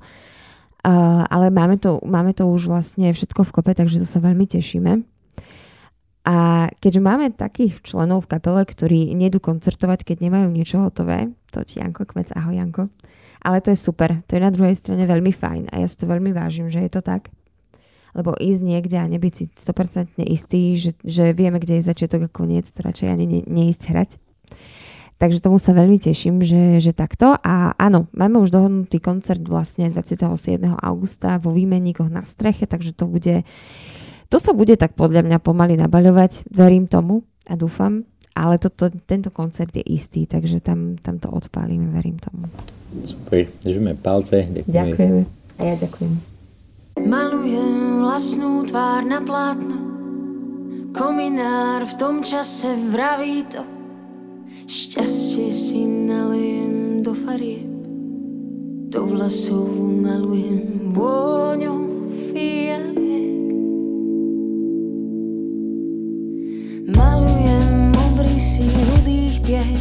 Uh, 0.79 1.27
ale 1.27 1.51
máme 1.51 1.75
to, 1.75 1.99
máme 2.07 2.31
to 2.31 2.47
už 2.47 2.71
vlastne 2.71 3.11
všetko 3.11 3.43
v 3.43 3.51
kope, 3.51 3.71
takže 3.75 3.99
to 3.99 4.07
sa 4.07 4.23
veľmi 4.23 4.47
tešíme. 4.47 5.03
A 6.27 6.69
keďže 6.79 7.01
máme 7.01 7.35
takých 7.35 7.83
členov 7.83 8.27
v 8.27 8.37
kapele, 8.37 8.63
ktorí 8.63 9.11
nedú 9.15 9.43
koncertovať, 9.43 10.05
keď 10.07 10.29
nemajú 10.29 10.47
niečo 10.51 10.77
hotové, 10.79 11.31
to 11.51 11.63
ti 11.65 11.83
Janko 11.83 12.05
Kmec, 12.05 12.31
ahoj 12.35 12.55
Janko. 12.55 12.83
Ale 13.39 13.63
to 13.63 13.71
je 13.71 13.79
super, 13.79 14.19
to 14.27 14.35
je 14.35 14.43
na 14.43 14.51
druhej 14.51 14.75
strane 14.75 15.03
veľmi 15.07 15.31
fajn 15.31 15.71
a 15.71 15.79
ja 15.83 15.87
si 15.87 15.95
to 15.95 16.11
veľmi 16.11 16.35
vážim, 16.35 16.67
že 16.67 16.83
je 16.83 16.91
to 16.91 17.01
tak. 17.03 17.31
Lebo 18.17 18.33
ísť 18.33 18.61
niekde 18.65 18.97
a 18.97 19.05
nebyť 19.05 19.33
si 19.33 19.43
100% 19.49 20.17
istý, 20.25 20.75
že, 20.75 20.91
že 21.05 21.31
vieme, 21.33 21.61
kde 21.61 21.79
je 21.79 21.89
začiatok 21.89 22.25
a 22.25 22.29
koniec, 22.29 22.65
to 22.69 22.81
radšej 22.81 23.07
ani 23.09 23.25
ne, 23.29 23.41
neísť 23.45 23.83
hrať. 23.89 24.09
Takže 25.19 25.43
tomu 25.43 25.59
sa 25.59 25.75
veľmi 25.75 25.99
teším, 25.99 26.39
že, 26.47 26.79
že 26.79 26.95
takto. 26.95 27.35
A 27.43 27.75
áno, 27.75 28.07
máme 28.15 28.39
už 28.39 28.55
dohodnutý 28.55 29.03
koncert 29.03 29.43
vlastne 29.43 29.91
27. 29.91 30.31
augusta 30.79 31.35
vo 31.43 31.51
výmenníkoch 31.51 32.07
na 32.07 32.23
streche, 32.23 32.63
takže 32.63 32.95
to 32.95 33.03
bude, 33.03 33.43
to 34.31 34.37
sa 34.39 34.55
bude 34.55 34.79
tak 34.79 34.95
podľa 34.95 35.27
mňa 35.27 35.37
pomaly 35.43 35.75
nabaľovať, 35.75 36.47
verím 36.47 36.87
tomu 36.87 37.27
a 37.43 37.59
dúfam. 37.59 38.07
Ale 38.31 38.55
to, 38.55 38.71
to, 38.71 38.87
tento 39.03 39.27
koncert 39.35 39.75
je 39.75 39.83
istý, 39.83 40.23
takže 40.23 40.63
tam, 40.63 40.95
tam 40.95 41.19
to 41.19 41.27
odpálime, 41.27 41.91
verím 41.91 42.15
tomu. 42.15 42.47
Super, 43.03 43.51
držíme 43.59 43.99
palce. 43.99 44.47
Ďakujeme. 44.47 44.71
Ďakujeme. 44.71 45.21
A 45.59 45.61
ja 45.67 45.75
ďakujem. 45.75 46.38
Malujem 46.99 48.03
vlastnú 48.03 48.67
tvár 48.67 49.07
na 49.07 49.23
plátno, 49.23 49.77
kominár 50.91 51.87
v 51.87 51.93
tom 51.95 52.19
čase 52.19 52.75
vraví 52.75 53.47
to, 53.47 53.63
Šťastie 54.69 55.49
si 55.49 55.81
nalijem 55.81 57.01
do 57.01 57.17
farieb, 57.17 57.65
do 58.93 59.01
vlasov 59.01 59.65
malujem 59.97 60.93
vôňu 60.93 61.73
fialiek. 62.29 63.49
Malujem 66.93 67.95
obrysy 67.97 68.69
rudých 68.69 69.41
pier, 69.41 69.77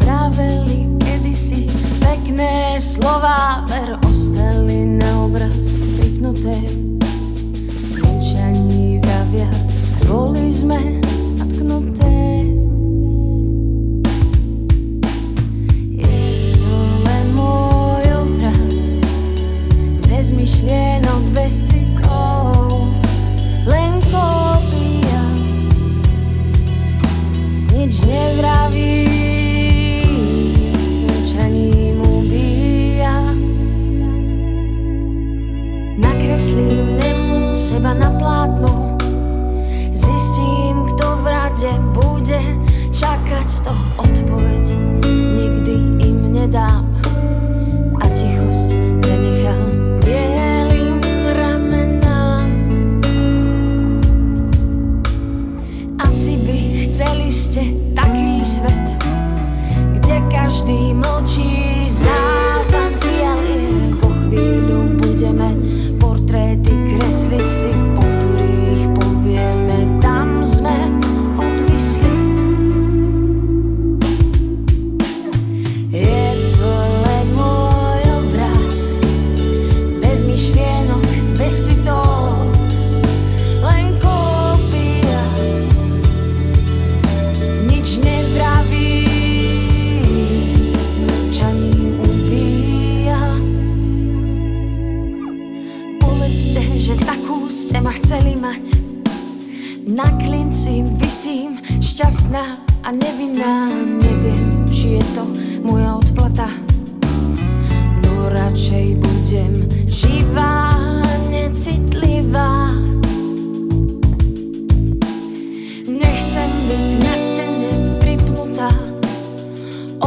vraveli 0.00 0.88
kedysi 1.04 1.68
pekné 2.00 2.80
slova, 2.80 3.60
ver 3.68 4.00
ostali 4.08 4.88
na 4.88 5.28
obraz 5.28 5.85
sme 10.56 10.96
myšlienok 20.46 21.22
bez 21.34 21.66
citov 21.66 22.70
Len 23.66 23.98
kópia 24.14 25.22
Nič 27.74 28.06
nevraví 28.06 28.55
Čakať 43.66 43.74
to 43.74 43.74
odpoveď 43.98 44.64
Nikdy 45.34 45.74
im 46.06 46.22
nedám 46.30 46.85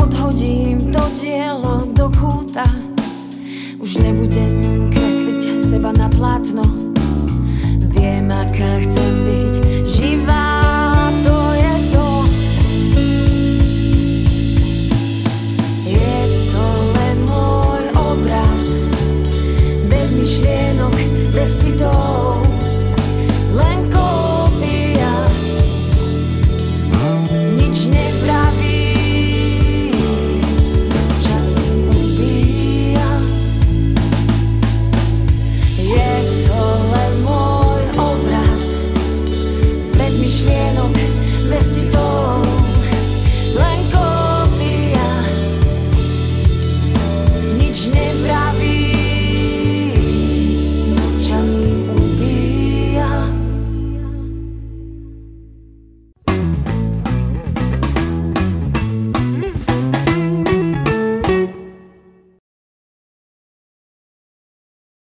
Odhodím 0.09 0.89
to 0.89 1.05
dielo 1.21 1.85
do 1.93 2.09
kúta. 2.09 2.65
Už 3.77 4.01
nebudem 4.01 4.89
kresliť 4.89 5.61
seba 5.61 5.93
na 5.93 6.09
plátno. 6.09 6.65
Viem, 7.93 8.33
aká 8.33 8.81
chcem 8.89 9.08